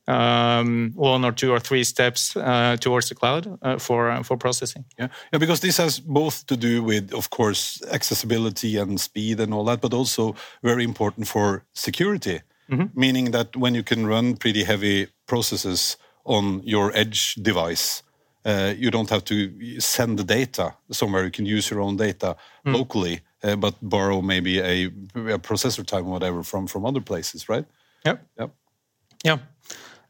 um, 0.07 0.91
one 0.95 1.25
or 1.25 1.31
two 1.31 1.51
or 1.51 1.59
three 1.59 1.83
steps 1.83 2.35
uh, 2.35 2.77
towards 2.79 3.09
the 3.09 3.15
cloud 3.15 3.57
uh, 3.61 3.77
for 3.77 4.11
uh, 4.11 4.23
for 4.23 4.37
processing. 4.37 4.85
Yeah, 4.99 5.07
yeah, 5.31 5.39
because 5.39 5.59
this 5.59 5.77
has 5.77 5.99
both 5.99 6.45
to 6.47 6.57
do 6.57 6.83
with, 6.83 7.13
of 7.13 7.29
course, 7.29 7.81
accessibility 7.91 8.77
and 8.77 8.99
speed 8.99 9.39
and 9.39 9.53
all 9.53 9.65
that, 9.65 9.81
but 9.81 9.93
also 9.93 10.35
very 10.63 10.83
important 10.83 11.27
for 11.27 11.63
security. 11.73 12.41
Meaning 12.95 13.31
that 13.31 13.55
when 13.55 13.75
you 13.75 13.83
can 13.83 14.07
run 14.07 14.37
pretty 14.37 14.63
heavy 14.63 15.07
processes 15.27 15.97
on 16.23 16.63
your 16.63 16.91
edge 16.95 17.35
device, 17.35 18.01
uh, 18.45 18.73
you 18.77 18.91
don't 18.91 19.09
have 19.09 19.23
to 19.25 19.79
send 19.79 20.19
the 20.19 20.23
data 20.23 20.75
somewhere. 20.91 21.25
You 21.25 21.31
can 21.31 21.45
use 21.45 21.69
your 21.69 21.81
own 21.81 21.97
data 21.97 22.35
locally, 22.65 23.21
uh, 23.43 23.55
but 23.55 23.75
borrow 23.81 24.21
maybe 24.21 24.59
a, 24.59 24.85
a 25.15 25.39
processor 25.39 25.85
time 25.85 26.05
or 26.07 26.11
whatever 26.11 26.43
from 26.43 26.67
from 26.67 26.85
other 26.85 27.01
places, 27.01 27.49
right? 27.49 27.65
Yep. 28.05 28.25
Yep. 28.39 28.51
Yeah, 29.23 29.37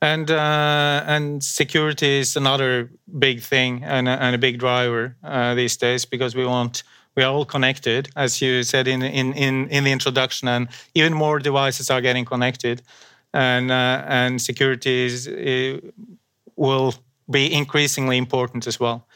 and 0.01 0.29
uh, 0.29 1.03
and 1.07 1.43
security 1.43 2.19
is 2.19 2.35
another 2.35 2.89
big 3.19 3.41
thing 3.41 3.83
and 3.83 4.07
a, 4.07 4.21
and 4.21 4.35
a 4.35 4.37
big 4.37 4.59
driver 4.59 5.15
uh, 5.23 5.55
these 5.55 5.77
days 5.77 6.05
because 6.05 6.35
we 6.35 6.45
want 6.45 6.83
we 7.15 7.23
are 7.23 7.31
all 7.31 7.45
connected, 7.45 8.09
as 8.15 8.41
you 8.41 8.63
said 8.63 8.87
in 8.87 9.01
in 9.01 9.33
in, 9.33 9.69
in 9.69 9.83
the 9.83 9.91
introduction, 9.91 10.47
and 10.47 10.67
even 10.93 11.13
more 11.13 11.39
devices 11.39 11.89
are 11.89 12.01
getting 12.01 12.25
connected, 12.25 12.81
and 13.33 13.71
uh, 13.71 14.03
and 14.07 14.41
security 14.41 15.05
is, 15.05 15.27
uh, 15.27 15.79
will 16.57 16.93
be 17.29 17.51
increasingly 17.53 18.17
important 18.17 18.67
as 18.67 18.79
well. 18.79 19.07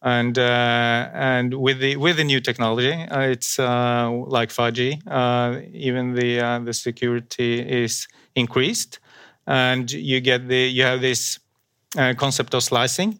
And 0.00 0.38
uh, 0.38 1.10
and 1.12 1.54
with 1.54 1.80
the 1.80 1.96
with 1.96 2.16
the 2.16 2.24
new 2.24 2.40
technology, 2.40 2.92
uh, 2.92 3.20
it's 3.20 3.58
uh, 3.58 4.10
like 4.28 4.50
5G. 4.50 5.02
Uh, 5.06 5.60
even 5.72 6.14
the 6.14 6.40
uh, 6.40 6.58
the 6.60 6.72
security 6.72 7.58
is 7.60 8.06
increased, 8.36 9.00
and 9.46 9.90
you 9.90 10.20
get 10.20 10.46
the 10.48 10.68
you 10.70 10.84
have 10.84 11.00
this 11.00 11.40
uh, 11.96 12.14
concept 12.16 12.54
of 12.54 12.62
slicing. 12.62 13.18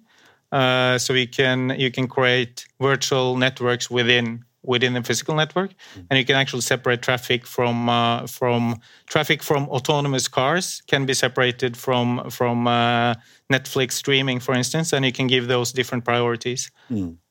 Uh, 0.53 0.98
so 0.98 1.14
you 1.14 1.27
can 1.29 1.70
you 1.79 1.90
can 1.90 2.07
create 2.07 2.66
virtual 2.81 3.37
networks 3.37 3.90
within 3.90 4.44
within 4.68 4.92
the 4.92 5.02
physical 5.02 5.35
network, 5.35 5.70
and 6.11 6.18
you 6.18 6.24
can 6.24 6.37
actually 6.37 6.61
separate 6.61 7.00
traffic 7.02 7.46
from 7.46 7.88
uh, 7.88 8.26
from 8.26 8.76
traffic 9.07 9.42
from 9.42 9.68
autonomous 9.70 10.28
cars 10.28 10.83
can 10.87 11.07
be 11.07 11.14
separated 11.14 11.76
from 11.76 12.31
from 12.31 12.66
uh, 12.66 13.14
Netflix 13.50 13.92
streaming, 13.92 14.40
for 14.40 14.54
instance, 14.54 14.92
and 14.92 15.04
you 15.04 15.12
can 15.12 15.26
give 15.26 15.48
those 15.48 15.72
different 15.72 16.04
priorities, 16.04 16.70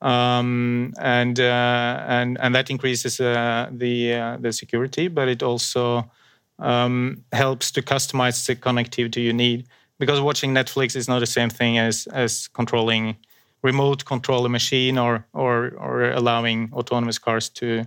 um, 0.02 0.92
and 0.98 1.38
uh, 1.38 2.04
and 2.08 2.36
and 2.40 2.54
that 2.54 2.70
increases 2.70 3.20
uh, 3.20 3.68
the 3.70 4.14
uh, 4.14 4.36
the 4.40 4.52
security, 4.52 5.08
but 5.08 5.28
it 5.28 5.42
also 5.42 6.10
um, 6.58 7.24
helps 7.32 7.70
to 7.70 7.82
customize 7.82 8.44
the 8.46 8.56
connectivity 8.56 9.22
you 9.22 9.32
need 9.32 9.68
because 9.98 10.20
watching 10.20 10.54
Netflix 10.54 10.96
is 10.96 11.08
not 11.08 11.20
the 11.20 11.26
same 11.38 11.50
thing 11.50 11.78
as 11.78 12.08
as 12.12 12.48
controlling 12.48 13.16
remote 13.62 14.04
control 14.04 14.44
a 14.46 14.48
machine 14.48 14.98
or 14.98 15.26
or 15.32 15.72
or 15.78 16.10
allowing 16.10 16.70
autonomous 16.72 17.18
cars 17.18 17.48
to 17.48 17.84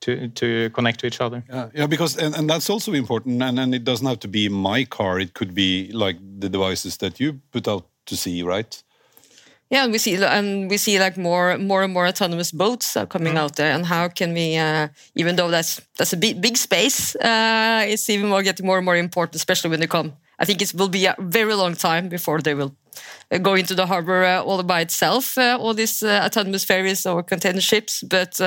to 0.00 0.28
to 0.28 0.70
connect 0.70 1.00
to 1.00 1.06
each 1.06 1.20
other. 1.20 1.42
Yeah, 1.48 1.68
yeah 1.74 1.86
because 1.86 2.16
and, 2.16 2.34
and 2.36 2.48
that's 2.48 2.70
also 2.70 2.92
important. 2.92 3.42
And 3.42 3.58
and 3.58 3.74
it 3.74 3.84
doesn't 3.84 4.06
have 4.06 4.20
to 4.20 4.28
be 4.28 4.48
my 4.48 4.84
car. 4.84 5.20
It 5.20 5.32
could 5.34 5.54
be 5.54 5.90
like 5.92 6.18
the 6.40 6.48
devices 6.48 6.96
that 6.98 7.20
you 7.20 7.40
put 7.52 7.68
out 7.68 7.86
to 8.06 8.16
sea, 8.16 8.42
right? 8.42 8.82
Yeah, 9.70 9.84
and 9.84 9.92
we 9.92 9.98
see 9.98 10.22
and 10.22 10.70
we 10.70 10.76
see 10.76 10.98
like 10.98 11.16
more 11.16 11.58
more 11.58 11.82
and 11.82 11.92
more 11.92 12.06
autonomous 12.06 12.52
boats 12.52 12.96
are 12.96 13.06
coming 13.06 13.34
mm. 13.34 13.38
out 13.38 13.56
there. 13.56 13.72
And 13.72 13.86
how 13.86 14.08
can 14.08 14.34
we, 14.34 14.56
uh, 14.56 14.88
even 15.14 15.36
though 15.36 15.50
that's 15.50 15.80
that's 15.96 16.12
a 16.12 16.16
big 16.16 16.40
big 16.40 16.56
space, 16.56 17.16
uh, 17.16 17.84
it's 17.86 18.10
even 18.10 18.28
more 18.28 18.42
getting 18.42 18.66
more 18.66 18.76
and 18.76 18.84
more 18.84 18.96
important, 18.96 19.36
especially 19.36 19.70
when 19.70 19.80
they 19.80 19.86
come. 19.86 20.12
I 20.38 20.44
think 20.44 20.60
it 20.60 20.74
will 20.74 20.88
be 20.88 21.06
a 21.06 21.14
very 21.18 21.54
long 21.54 21.74
time 21.76 22.08
before 22.08 22.42
they 22.42 22.54
will 22.54 22.76
go 23.42 23.54
into 23.54 23.74
the 23.74 23.86
harbor 23.86 24.24
uh, 24.24 24.42
all 24.42 24.62
by 24.62 24.80
itself, 24.80 25.36
uh, 25.38 25.56
all 25.60 25.74
these 25.74 26.02
uh, 26.02 26.22
autonomous 26.24 26.64
ferries 26.64 27.06
or 27.06 27.22
container 27.22 27.60
ships. 27.60 28.02
But 28.02 28.40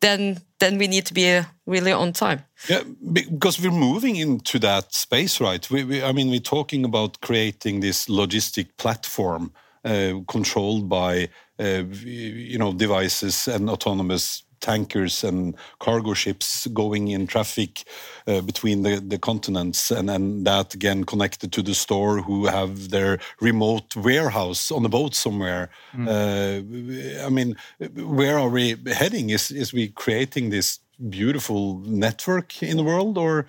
then 0.00 0.42
then 0.58 0.78
we 0.78 0.86
need 0.86 1.06
to 1.06 1.14
be 1.14 1.40
really 1.66 1.92
on 1.92 2.12
time. 2.12 2.44
Yeah, 2.68 2.82
because 3.12 3.60
we're 3.60 3.70
moving 3.70 4.16
into 4.16 4.58
that 4.60 4.94
space, 4.94 5.40
right? 5.40 5.68
We, 5.70 5.84
we, 5.84 6.02
I 6.02 6.12
mean, 6.12 6.30
we're 6.30 6.40
talking 6.40 6.84
about 6.84 7.20
creating 7.20 7.80
this 7.80 8.06
logistic 8.06 8.68
platform 8.76 9.52
uh, 9.84 10.20
controlled 10.28 10.88
by 10.88 11.28
uh, 11.58 11.84
you 12.04 12.58
know 12.58 12.72
devices 12.72 13.48
and 13.48 13.68
autonomous 13.68 14.44
tankers 14.62 15.22
and 15.24 15.54
cargo 15.78 16.14
ships 16.14 16.66
going 16.68 17.08
in 17.08 17.26
traffic 17.26 17.84
uh, 18.26 18.40
between 18.40 18.82
the, 18.82 19.00
the 19.00 19.18
continents 19.18 19.90
and 19.90 20.08
then 20.08 20.44
that 20.44 20.72
again 20.72 21.04
connected 21.04 21.52
to 21.52 21.62
the 21.62 21.74
store 21.74 22.22
who 22.22 22.46
have 22.46 22.88
their 22.88 23.18
remote 23.40 23.94
warehouse 23.96 24.70
on 24.70 24.82
the 24.82 24.88
boat 24.88 25.14
somewhere 25.14 25.68
mm. 25.92 26.08
uh, 26.08 27.26
i 27.26 27.28
mean 27.28 27.54
where 27.96 28.38
are 28.38 28.48
we 28.48 28.76
heading 28.86 29.28
is 29.30 29.50
is 29.50 29.72
we 29.72 29.88
creating 29.88 30.50
this 30.50 30.78
beautiful 31.10 31.80
network 31.80 32.62
in 32.62 32.76
the 32.76 32.84
world 32.84 33.18
or 33.18 33.46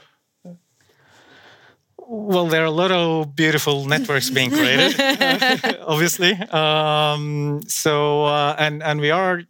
well, 2.05 2.47
there 2.47 2.61
are 2.61 2.65
a 2.65 2.71
lot 2.71 2.91
of 2.91 3.35
beautiful 3.35 3.85
networks 3.85 4.29
being 4.29 4.49
created, 4.49 4.99
obviously. 5.87 6.33
Um, 6.33 7.61
so, 7.67 8.25
uh, 8.25 8.55
and 8.59 8.83
and 8.83 8.99
we 8.99 9.09
are 9.09 9.43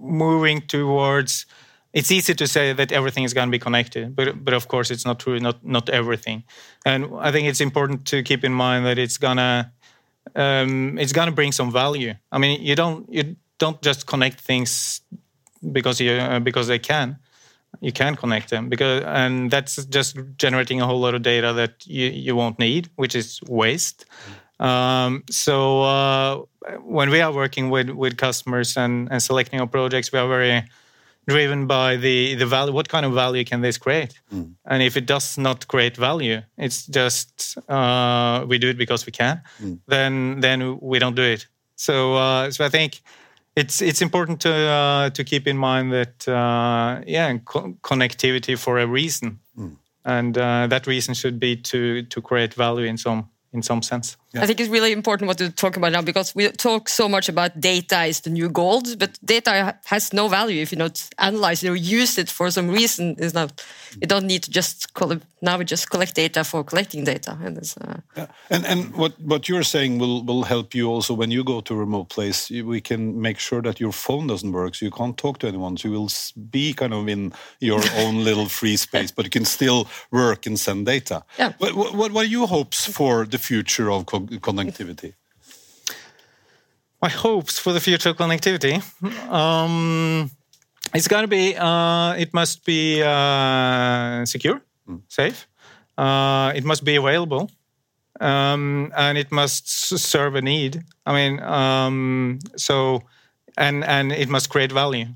moving 0.00 0.60
towards. 0.62 1.46
It's 1.92 2.10
easy 2.10 2.34
to 2.34 2.46
say 2.48 2.72
that 2.72 2.90
everything 2.90 3.22
is 3.22 3.32
going 3.32 3.48
to 3.48 3.52
be 3.52 3.58
connected, 3.58 4.16
but 4.16 4.44
but 4.44 4.54
of 4.54 4.66
course 4.68 4.90
it's 4.90 5.04
not 5.04 5.20
true. 5.20 5.38
Not 5.38 5.64
not 5.64 5.88
everything, 5.88 6.44
and 6.84 7.06
I 7.20 7.30
think 7.30 7.46
it's 7.46 7.60
important 7.60 8.04
to 8.06 8.22
keep 8.22 8.44
in 8.44 8.52
mind 8.52 8.84
that 8.86 8.98
it's 8.98 9.18
gonna 9.18 9.72
um, 10.34 10.98
it's 10.98 11.12
gonna 11.12 11.32
bring 11.32 11.52
some 11.52 11.70
value. 11.70 12.14
I 12.32 12.38
mean, 12.38 12.62
you 12.62 12.74
don't 12.74 13.12
you 13.12 13.36
don't 13.58 13.80
just 13.82 14.06
connect 14.06 14.40
things 14.40 15.00
because 15.72 16.00
you 16.00 16.12
uh, 16.12 16.40
because 16.40 16.66
they 16.66 16.78
can 16.78 17.18
you 17.80 17.92
can 17.92 18.16
connect 18.16 18.50
them 18.50 18.68
because 18.68 19.02
and 19.04 19.50
that's 19.50 19.84
just 19.86 20.16
generating 20.36 20.80
a 20.80 20.86
whole 20.86 21.00
lot 21.00 21.14
of 21.14 21.22
data 21.22 21.52
that 21.52 21.86
you, 21.86 22.08
you 22.08 22.36
won't 22.36 22.58
need 22.58 22.88
which 22.96 23.14
is 23.14 23.40
waste 23.48 24.06
um, 24.60 25.22
so 25.30 25.82
uh, 25.82 26.42
when 26.82 27.10
we 27.10 27.20
are 27.20 27.32
working 27.32 27.70
with 27.70 27.90
with 27.90 28.16
customers 28.16 28.76
and, 28.76 29.08
and 29.10 29.22
selecting 29.22 29.60
our 29.60 29.66
projects 29.66 30.12
we 30.12 30.18
are 30.18 30.28
very 30.28 30.64
driven 31.26 31.66
by 31.66 31.96
the 31.96 32.34
the 32.34 32.46
value 32.46 32.72
what 32.72 32.88
kind 32.88 33.06
of 33.06 33.12
value 33.12 33.44
can 33.44 33.62
this 33.62 33.78
create 33.78 34.20
mm. 34.32 34.52
and 34.66 34.82
if 34.82 34.96
it 34.96 35.06
does 35.06 35.38
not 35.38 35.66
create 35.68 35.96
value 35.96 36.40
it's 36.58 36.86
just 36.86 37.56
uh, 37.68 38.44
we 38.46 38.58
do 38.58 38.68
it 38.68 38.78
because 38.78 39.06
we 39.06 39.12
can 39.12 39.40
mm. 39.60 39.78
then 39.88 40.40
then 40.40 40.78
we 40.80 40.98
don't 40.98 41.16
do 41.16 41.22
it 41.22 41.46
so 41.76 42.14
uh, 42.14 42.50
so 42.50 42.64
i 42.64 42.68
think 42.68 43.00
it's 43.56 43.80
it's 43.80 44.02
important 44.02 44.40
to 44.40 44.52
uh, 44.52 45.10
to 45.10 45.24
keep 45.24 45.46
in 45.46 45.56
mind 45.56 45.92
that 45.92 46.28
uh, 46.28 47.00
yeah 47.06 47.36
co 47.44 47.74
connectivity 47.82 48.58
for 48.58 48.78
a 48.78 48.86
reason, 48.86 49.38
mm. 49.56 49.76
and 50.04 50.36
uh, 50.36 50.66
that 50.66 50.86
reason 50.86 51.14
should 51.14 51.38
be 51.38 51.56
to 51.56 52.02
to 52.02 52.20
create 52.20 52.54
value 52.54 52.86
in 52.86 52.96
some 52.96 53.28
in 53.52 53.62
some 53.62 53.82
sense. 53.82 54.16
Yeah. 54.34 54.42
I 54.42 54.46
think 54.46 54.58
it's 54.60 54.68
really 54.68 54.92
important 54.92 55.28
what 55.28 55.38
to 55.38 55.50
talk 55.50 55.76
about 55.76 55.92
now 55.92 56.02
because 56.02 56.34
we 56.34 56.50
talk 56.50 56.88
so 56.88 57.08
much 57.08 57.28
about 57.28 57.60
data 57.60 58.04
is 58.04 58.20
the 58.20 58.30
new 58.30 58.48
gold, 58.48 58.98
but 58.98 59.18
data 59.24 59.76
has 59.84 60.12
no 60.12 60.28
value 60.28 60.60
if 60.60 60.72
you 60.72 60.78
don't 60.78 61.08
analyze 61.18 61.62
it 61.62 61.70
or 61.70 61.76
use 61.76 62.18
it 62.18 62.28
for 62.28 62.50
some 62.50 62.68
reason. 62.68 63.14
Is 63.18 63.32
not 63.32 63.64
you 64.00 64.08
don't 64.08 64.26
need 64.26 64.42
to 64.42 64.50
just 64.50 64.92
collect, 64.94 65.24
now 65.40 65.56
we 65.56 65.64
just 65.64 65.88
collect 65.88 66.14
data 66.16 66.42
for 66.42 66.64
collecting 66.64 67.04
data, 67.04 67.38
and 67.42 67.58
uh, 67.80 67.94
yeah. 68.16 68.26
and 68.50 68.66
and 68.66 68.96
what 68.96 69.12
what 69.20 69.48
you're 69.48 69.62
saying 69.62 69.98
will 69.98 70.24
will 70.24 70.42
help 70.42 70.74
you 70.74 70.88
also 70.88 71.14
when 71.14 71.30
you 71.30 71.44
go 71.44 71.60
to 71.60 71.74
a 71.74 71.76
remote 71.76 72.08
place. 72.08 72.50
We 72.50 72.80
can 72.80 73.20
make 73.20 73.38
sure 73.38 73.62
that 73.62 73.78
your 73.78 73.92
phone 73.92 74.26
doesn't 74.26 74.52
work, 74.52 74.74
so 74.74 74.84
you 74.84 74.90
can't 74.90 75.16
talk 75.16 75.38
to 75.38 75.46
anyone. 75.46 75.76
So 75.76 75.88
you 75.88 75.94
will 75.94 76.10
be 76.50 76.72
kind 76.72 76.92
of 76.92 77.08
in 77.08 77.32
your 77.60 77.80
own 77.98 78.24
little 78.24 78.48
free 78.48 78.76
space, 78.76 79.12
but 79.12 79.24
you 79.24 79.30
can 79.30 79.44
still 79.44 79.86
work 80.10 80.46
and 80.46 80.58
send 80.58 80.86
data. 80.86 81.22
Yeah. 81.38 81.52
What, 81.58 81.74
what, 81.74 82.12
what 82.12 82.24
are 82.24 82.28
your 82.28 82.48
hopes 82.48 82.86
for 82.86 83.24
the 83.26 83.38
future 83.38 83.90
of 83.90 84.06
co 84.06 84.23
connectivity? 84.40 85.14
My 87.02 87.08
hopes 87.08 87.58
for 87.58 87.72
the 87.72 87.80
future 87.80 88.10
of 88.10 88.16
connectivity. 88.16 88.82
Um, 89.30 90.30
it's 90.94 91.08
going 91.08 91.24
to 91.24 91.28
be. 91.28 91.56
Uh, 91.56 92.14
it 92.14 92.32
must 92.32 92.64
be 92.64 93.02
uh, 93.02 94.24
secure, 94.24 94.60
mm. 94.88 95.00
safe. 95.08 95.46
Uh, 95.98 96.52
it 96.54 96.64
must 96.64 96.84
be 96.84 96.96
available, 96.96 97.50
um, 98.20 98.92
and 98.96 99.18
it 99.18 99.30
must 99.30 99.68
serve 99.68 100.34
a 100.34 100.42
need. 100.42 100.82
I 101.06 101.12
mean, 101.12 101.40
um, 101.40 102.38
so 102.56 103.02
and 103.56 103.84
and 103.84 104.12
it 104.12 104.28
must 104.28 104.50
create 104.50 104.72
value. 104.72 105.06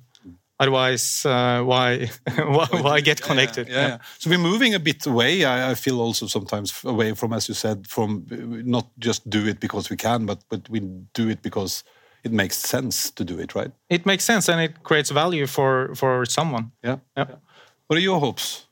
Otherwise, 0.60 1.24
uh, 1.24 1.62
why, 1.62 2.10
why, 2.36 2.66
why 2.70 3.00
get 3.00 3.22
connected? 3.22 3.68
Yeah, 3.68 3.74
yeah, 3.74 3.88
yeah, 3.88 3.98
So 4.18 4.30
we're 4.30 4.38
moving 4.38 4.74
a 4.74 4.80
bit 4.80 5.06
away. 5.06 5.44
I, 5.44 5.70
I, 5.70 5.74
feel 5.74 6.00
also 6.00 6.26
sometimes 6.26 6.82
away 6.84 7.14
from, 7.14 7.32
as 7.32 7.48
you 7.48 7.54
said, 7.54 7.86
from 7.86 8.26
not 8.64 8.86
just 8.98 9.30
do 9.30 9.46
it 9.46 9.60
because 9.60 9.88
we 9.88 9.96
can, 9.96 10.26
but 10.26 10.42
but 10.48 10.68
we 10.68 10.80
do 11.14 11.28
it 11.28 11.42
because 11.42 11.84
it 12.24 12.32
makes 12.32 12.56
sense 12.56 13.10
to 13.12 13.24
do 13.24 13.38
it, 13.38 13.54
right? 13.54 13.70
It 13.88 14.04
makes 14.04 14.24
sense 14.24 14.48
and 14.48 14.60
it 14.60 14.82
creates 14.82 15.10
value 15.10 15.46
for 15.46 15.94
for 15.94 16.26
someone. 16.26 16.72
Yeah. 16.82 16.98
yeah. 17.16 17.36
What 17.86 17.96
are 17.96 18.02
your 18.02 18.20
hopes? 18.20 18.68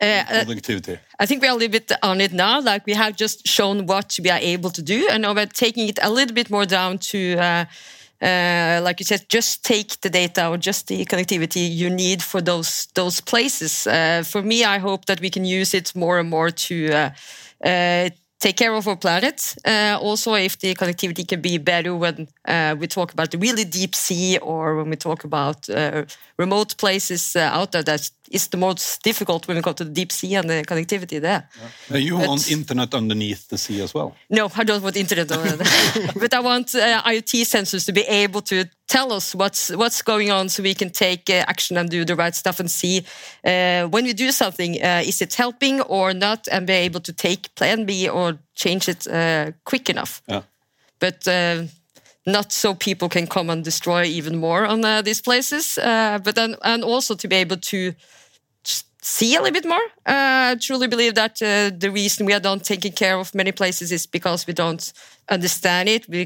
yeah, 0.00 0.24
uh, 0.30 0.44
connectivity. 0.44 0.98
I 1.18 1.26
think 1.26 1.42
we 1.42 1.48
are 1.48 1.52
a 1.52 1.54
little 1.54 1.72
bit 1.72 1.90
on 2.02 2.20
it 2.20 2.32
now. 2.32 2.60
Like 2.60 2.86
we 2.86 2.94
have 2.94 3.16
just 3.16 3.46
shown 3.46 3.86
what 3.86 4.18
we 4.22 4.30
are 4.30 4.38
able 4.38 4.70
to 4.70 4.82
do, 4.82 5.08
and 5.10 5.22
now 5.22 5.34
we're 5.34 5.46
taking 5.46 5.88
it 5.88 5.98
a 6.02 6.10
little 6.10 6.34
bit 6.34 6.50
more 6.50 6.66
down 6.66 6.98
to 6.98 7.36
uh, 7.36 7.64
uh, 8.22 8.80
like 8.82 9.00
you 9.00 9.04
said, 9.04 9.26
just 9.28 9.64
take 9.64 10.00
the 10.00 10.10
data 10.10 10.48
or 10.48 10.56
just 10.56 10.88
the 10.88 11.04
connectivity 11.04 11.68
you 11.70 11.90
need 11.90 12.22
for 12.22 12.40
those 12.40 12.86
those 12.94 13.20
places. 13.20 13.86
Uh, 13.86 14.22
for 14.24 14.42
me, 14.42 14.64
I 14.64 14.78
hope 14.78 15.06
that 15.06 15.20
we 15.20 15.30
can 15.30 15.44
use 15.44 15.74
it 15.74 15.94
more 15.94 16.18
and 16.18 16.30
more 16.30 16.50
to 16.50 16.92
uh, 16.92 17.10
uh 17.64 18.10
take 18.46 18.56
care 18.56 18.74
of 18.74 18.86
our 18.86 18.96
planet. 18.96 19.56
Uh, 19.64 19.98
also, 20.00 20.34
if 20.34 20.58
the 20.58 20.74
connectivity 20.74 21.24
can 21.26 21.40
be 21.40 21.58
better 21.58 21.94
when 21.94 22.28
uh, 22.46 22.76
we 22.78 22.86
talk 22.86 23.12
about 23.12 23.30
the 23.30 23.38
really 23.38 23.64
deep 23.64 23.94
sea 23.94 24.38
or 24.38 24.76
when 24.76 24.90
we 24.90 24.96
talk 24.96 25.24
about 25.24 25.68
remote 26.38 26.76
places 26.76 27.36
out 27.36 27.72
there 27.72 27.82
that 27.82 28.10
is 28.30 28.48
the 28.48 28.56
most 28.56 29.02
difficult 29.02 29.46
when 29.46 29.56
we 29.56 29.62
go 29.62 29.72
to 29.72 29.84
the 29.84 29.90
deep 29.90 30.12
sea 30.12 30.34
and 30.34 30.50
the 30.50 30.64
connectivity 30.66 31.20
there. 31.20 31.48
Yeah. 31.90 31.96
You 31.98 32.18
but, 32.18 32.28
want 32.28 32.50
internet 32.50 32.94
underneath 32.94 33.48
the 33.48 33.58
sea 33.58 33.80
as 33.80 33.94
well? 33.94 34.16
No, 34.30 34.50
I 34.56 34.64
don't 34.64 34.82
want 34.82 34.96
internet, 34.96 35.28
but 36.20 36.34
I 36.34 36.40
want 36.40 36.74
uh, 36.74 37.02
IoT 37.02 37.42
sensors 37.42 37.86
to 37.86 37.92
be 37.92 38.02
able 38.02 38.42
to 38.42 38.64
tell 38.88 39.12
us 39.12 39.34
what's 39.34 39.70
what's 39.70 40.02
going 40.02 40.30
on, 40.30 40.48
so 40.48 40.62
we 40.62 40.74
can 40.74 40.90
take 40.90 41.28
uh, 41.30 41.44
action 41.48 41.76
and 41.76 41.90
do 41.90 42.04
the 42.04 42.14
right 42.14 42.34
stuff 42.34 42.60
and 42.60 42.70
see 42.70 43.04
uh, 43.44 43.86
when 43.86 44.04
we 44.04 44.12
do 44.12 44.30
something, 44.30 44.82
uh, 44.82 45.02
is 45.04 45.20
it 45.20 45.34
helping 45.34 45.80
or 45.82 46.14
not, 46.14 46.48
and 46.50 46.66
be 46.66 46.72
able 46.72 47.00
to 47.00 47.12
take 47.12 47.54
Plan 47.54 47.84
B 47.84 48.08
or 48.08 48.35
change 48.54 48.88
it 48.88 49.06
uh, 49.06 49.52
quick 49.64 49.88
enough. 49.88 50.22
Yeah. 50.26 50.42
But 50.98 51.26
uh, 51.28 51.64
not 52.26 52.52
so 52.52 52.74
people 52.74 53.08
can 53.08 53.26
come 53.26 53.50
and 53.50 53.64
destroy 53.64 54.04
even 54.04 54.36
more 54.36 54.66
on 54.66 54.84
uh, 54.84 55.02
these 55.02 55.20
places, 55.20 55.78
uh, 55.78 56.18
but 56.22 56.34
then 56.34 56.56
and 56.62 56.84
also 56.84 57.14
to 57.14 57.28
be 57.28 57.36
able 57.36 57.56
to 57.56 57.94
see 59.02 59.36
a 59.36 59.42
little 59.42 59.52
bit 59.52 59.68
more. 59.68 59.86
Uh, 60.04 60.52
I 60.52 60.56
truly 60.60 60.88
believe 60.88 61.14
that 61.14 61.40
uh, 61.40 61.70
the 61.78 61.90
reason 61.90 62.26
we 62.26 62.34
are 62.34 62.40
not 62.40 62.64
taking 62.64 62.92
care 62.92 63.18
of 63.18 63.34
many 63.34 63.52
places 63.52 63.92
is 63.92 64.06
because 64.06 64.46
we 64.46 64.52
don't 64.52 64.92
understand 65.28 65.88
it, 65.88 66.08
we 66.08 66.24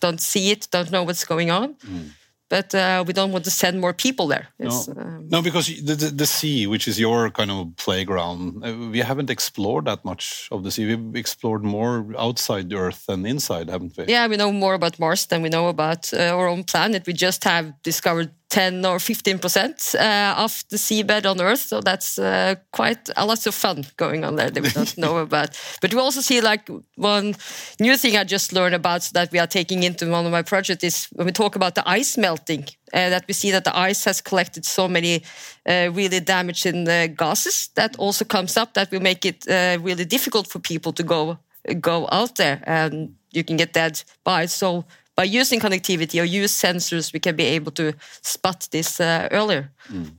don't 0.00 0.20
see 0.20 0.50
it, 0.50 0.68
don't 0.70 0.90
know 0.90 1.04
what's 1.04 1.24
going 1.24 1.50
on. 1.50 1.74
Mm 1.74 2.12
but 2.48 2.74
uh, 2.74 3.04
we 3.06 3.12
don't 3.12 3.32
want 3.32 3.44
to 3.44 3.50
send 3.50 3.80
more 3.80 3.92
people 3.92 4.26
there. 4.26 4.48
No, 4.58 4.84
um, 4.96 5.28
no 5.28 5.42
because 5.42 5.66
the, 5.66 5.94
the, 5.94 6.06
the, 6.06 6.26
sea, 6.26 6.66
which 6.66 6.88
is 6.88 6.98
your 6.98 7.30
kind 7.30 7.50
of 7.50 7.76
playground, 7.76 8.64
uh, 8.64 8.74
we 8.90 9.00
haven't 9.00 9.30
explored 9.30 9.84
that 9.84 10.04
much 10.04 10.48
of 10.50 10.64
the 10.64 10.70
sea. 10.70 10.86
We've 10.86 11.16
explored 11.16 11.62
more 11.62 12.06
outside 12.18 12.70
the 12.70 12.76
Earth 12.76 13.06
than 13.06 13.26
inside, 13.26 13.68
haven't 13.68 13.96
we? 13.96 14.06
Yeah, 14.06 14.26
we 14.26 14.36
know 14.36 14.52
more 14.52 14.74
about 14.74 14.98
Mars 14.98 15.26
than 15.26 15.42
we 15.42 15.48
know 15.48 15.68
about 15.68 16.12
uh, 16.12 16.36
our 16.36 16.48
own 16.48 16.64
planet. 16.64 17.06
We 17.06 17.12
just 17.12 17.44
have 17.44 17.74
discovered 17.82 18.30
10 18.50 18.84
or 18.84 18.98
15 18.98 19.38
percent 19.38 19.94
uh, 19.94 20.34
of 20.36 20.64
the 20.70 20.76
seabed 20.76 21.26
on 21.26 21.40
Earth. 21.40 21.60
So 21.60 21.80
that's 21.80 22.18
uh, 22.18 22.54
quite 22.72 23.10
a 23.16 23.26
lot 23.26 23.46
of 23.46 23.54
fun 23.54 23.84
going 23.96 24.24
on 24.24 24.36
there 24.36 24.50
that 24.50 24.62
we 24.62 24.70
don't 24.70 24.96
know 24.96 25.18
about. 25.28 25.58
But 25.80 25.92
we 25.92 26.00
also 26.00 26.20
see 26.20 26.40
like 26.40 26.68
one 26.96 27.34
new 27.78 27.96
thing 27.96 28.16
I 28.16 28.24
just 28.24 28.52
learned 28.52 28.74
about 28.74 29.02
that 29.12 29.32
we 29.32 29.38
are 29.38 29.46
taking 29.46 29.82
into 29.82 30.10
one 30.10 30.26
of 30.26 30.32
my 30.32 30.42
projects 30.42 30.84
is 30.84 31.08
when 31.12 31.26
we 31.26 31.32
talk 31.32 31.56
about 31.56 31.74
the 31.74 31.88
ice 31.88 32.16
melting. 32.16 32.66
Uh, 32.94 33.10
that 33.10 33.24
we 33.28 33.34
see 33.34 33.50
that 33.50 33.64
the 33.64 33.76
ice 33.76 34.04
has 34.06 34.22
collected 34.22 34.64
so 34.64 34.88
many 34.88 35.22
uh, 35.68 35.90
really 35.92 36.20
damaging 36.20 36.86
gases 37.16 37.68
that 37.74 37.94
also 37.98 38.24
comes 38.24 38.56
up 38.56 38.72
that 38.72 38.90
will 38.90 39.02
make 39.02 39.26
it 39.26 39.46
uh, 39.46 39.76
really 39.82 40.06
difficult 40.06 40.46
for 40.46 40.58
people 40.58 40.90
to 40.90 41.02
go 41.02 41.38
go 41.80 42.08
out 42.10 42.36
there 42.36 42.62
and 42.64 43.14
you 43.32 43.44
can 43.44 43.56
get 43.56 43.72
dead 43.72 44.02
by 44.24 44.42
it. 44.44 44.50
So 44.50 44.84
by 45.18 45.24
using 45.24 45.58
connectivity 45.58 46.20
or 46.20 46.24
use 46.24 46.52
sensors, 46.52 47.12
we 47.12 47.18
can 47.18 47.34
be 47.34 47.42
able 47.56 47.72
to 47.72 47.92
spot 48.22 48.68
this 48.70 49.00
uh, 49.00 49.28
earlier. 49.32 49.72
Mm. 49.90 50.12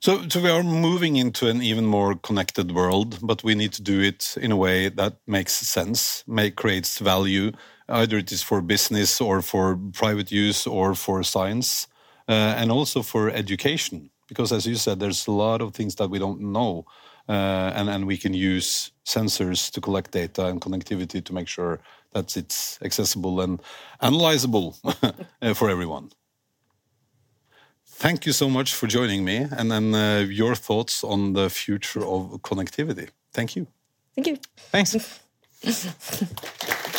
So, 0.00 0.26
so 0.30 0.40
we 0.40 0.48
are 0.48 0.62
moving 0.62 1.16
into 1.16 1.46
an 1.48 1.62
even 1.62 1.84
more 1.84 2.14
connected 2.14 2.72
world, 2.72 3.18
but 3.20 3.44
we 3.44 3.54
need 3.54 3.72
to 3.74 3.82
do 3.82 4.00
it 4.00 4.34
in 4.40 4.50
a 4.50 4.56
way 4.56 4.88
that 4.88 5.18
makes 5.26 5.52
sense, 5.52 6.24
make 6.26 6.56
creates 6.56 6.98
value. 7.00 7.52
Either 7.86 8.16
it 8.16 8.32
is 8.32 8.42
for 8.42 8.62
business 8.62 9.20
or 9.20 9.42
for 9.42 9.78
private 9.92 10.32
use 10.32 10.66
or 10.66 10.94
for 10.94 11.22
science, 11.22 11.86
uh, 12.28 12.54
and 12.56 12.72
also 12.72 13.02
for 13.02 13.28
education. 13.30 14.10
Because 14.26 14.52
as 14.52 14.66
you 14.66 14.76
said, 14.76 15.00
there's 15.00 15.26
a 15.26 15.32
lot 15.32 15.60
of 15.60 15.74
things 15.74 15.96
that 15.96 16.08
we 16.08 16.18
don't 16.18 16.40
know, 16.40 16.86
uh, 17.28 17.76
and 17.76 17.90
and 17.90 18.06
we 18.06 18.16
can 18.16 18.32
use 18.32 18.92
sensors 19.04 19.70
to 19.70 19.80
collect 19.80 20.12
data 20.12 20.46
and 20.46 20.60
connectivity 20.60 21.22
to 21.22 21.34
make 21.34 21.48
sure 21.48 21.78
that 22.12 22.36
it's 22.36 22.78
accessible 22.82 23.40
and 23.40 23.60
analyzable 24.00 24.76
uh, 25.42 25.54
for 25.54 25.70
everyone. 25.70 26.10
Thank 27.86 28.26
you 28.26 28.32
so 28.32 28.48
much 28.48 28.74
for 28.74 28.86
joining 28.88 29.24
me 29.24 29.46
and 29.50 29.70
then 29.70 29.94
uh, 29.94 30.26
your 30.28 30.54
thoughts 30.54 31.04
on 31.04 31.34
the 31.34 31.48
future 31.48 32.04
of 32.04 32.40
connectivity. 32.42 33.10
Thank 33.32 33.54
you. 33.56 33.66
Thank 34.14 34.26
you. 34.26 34.38
Thanks. 34.72 35.20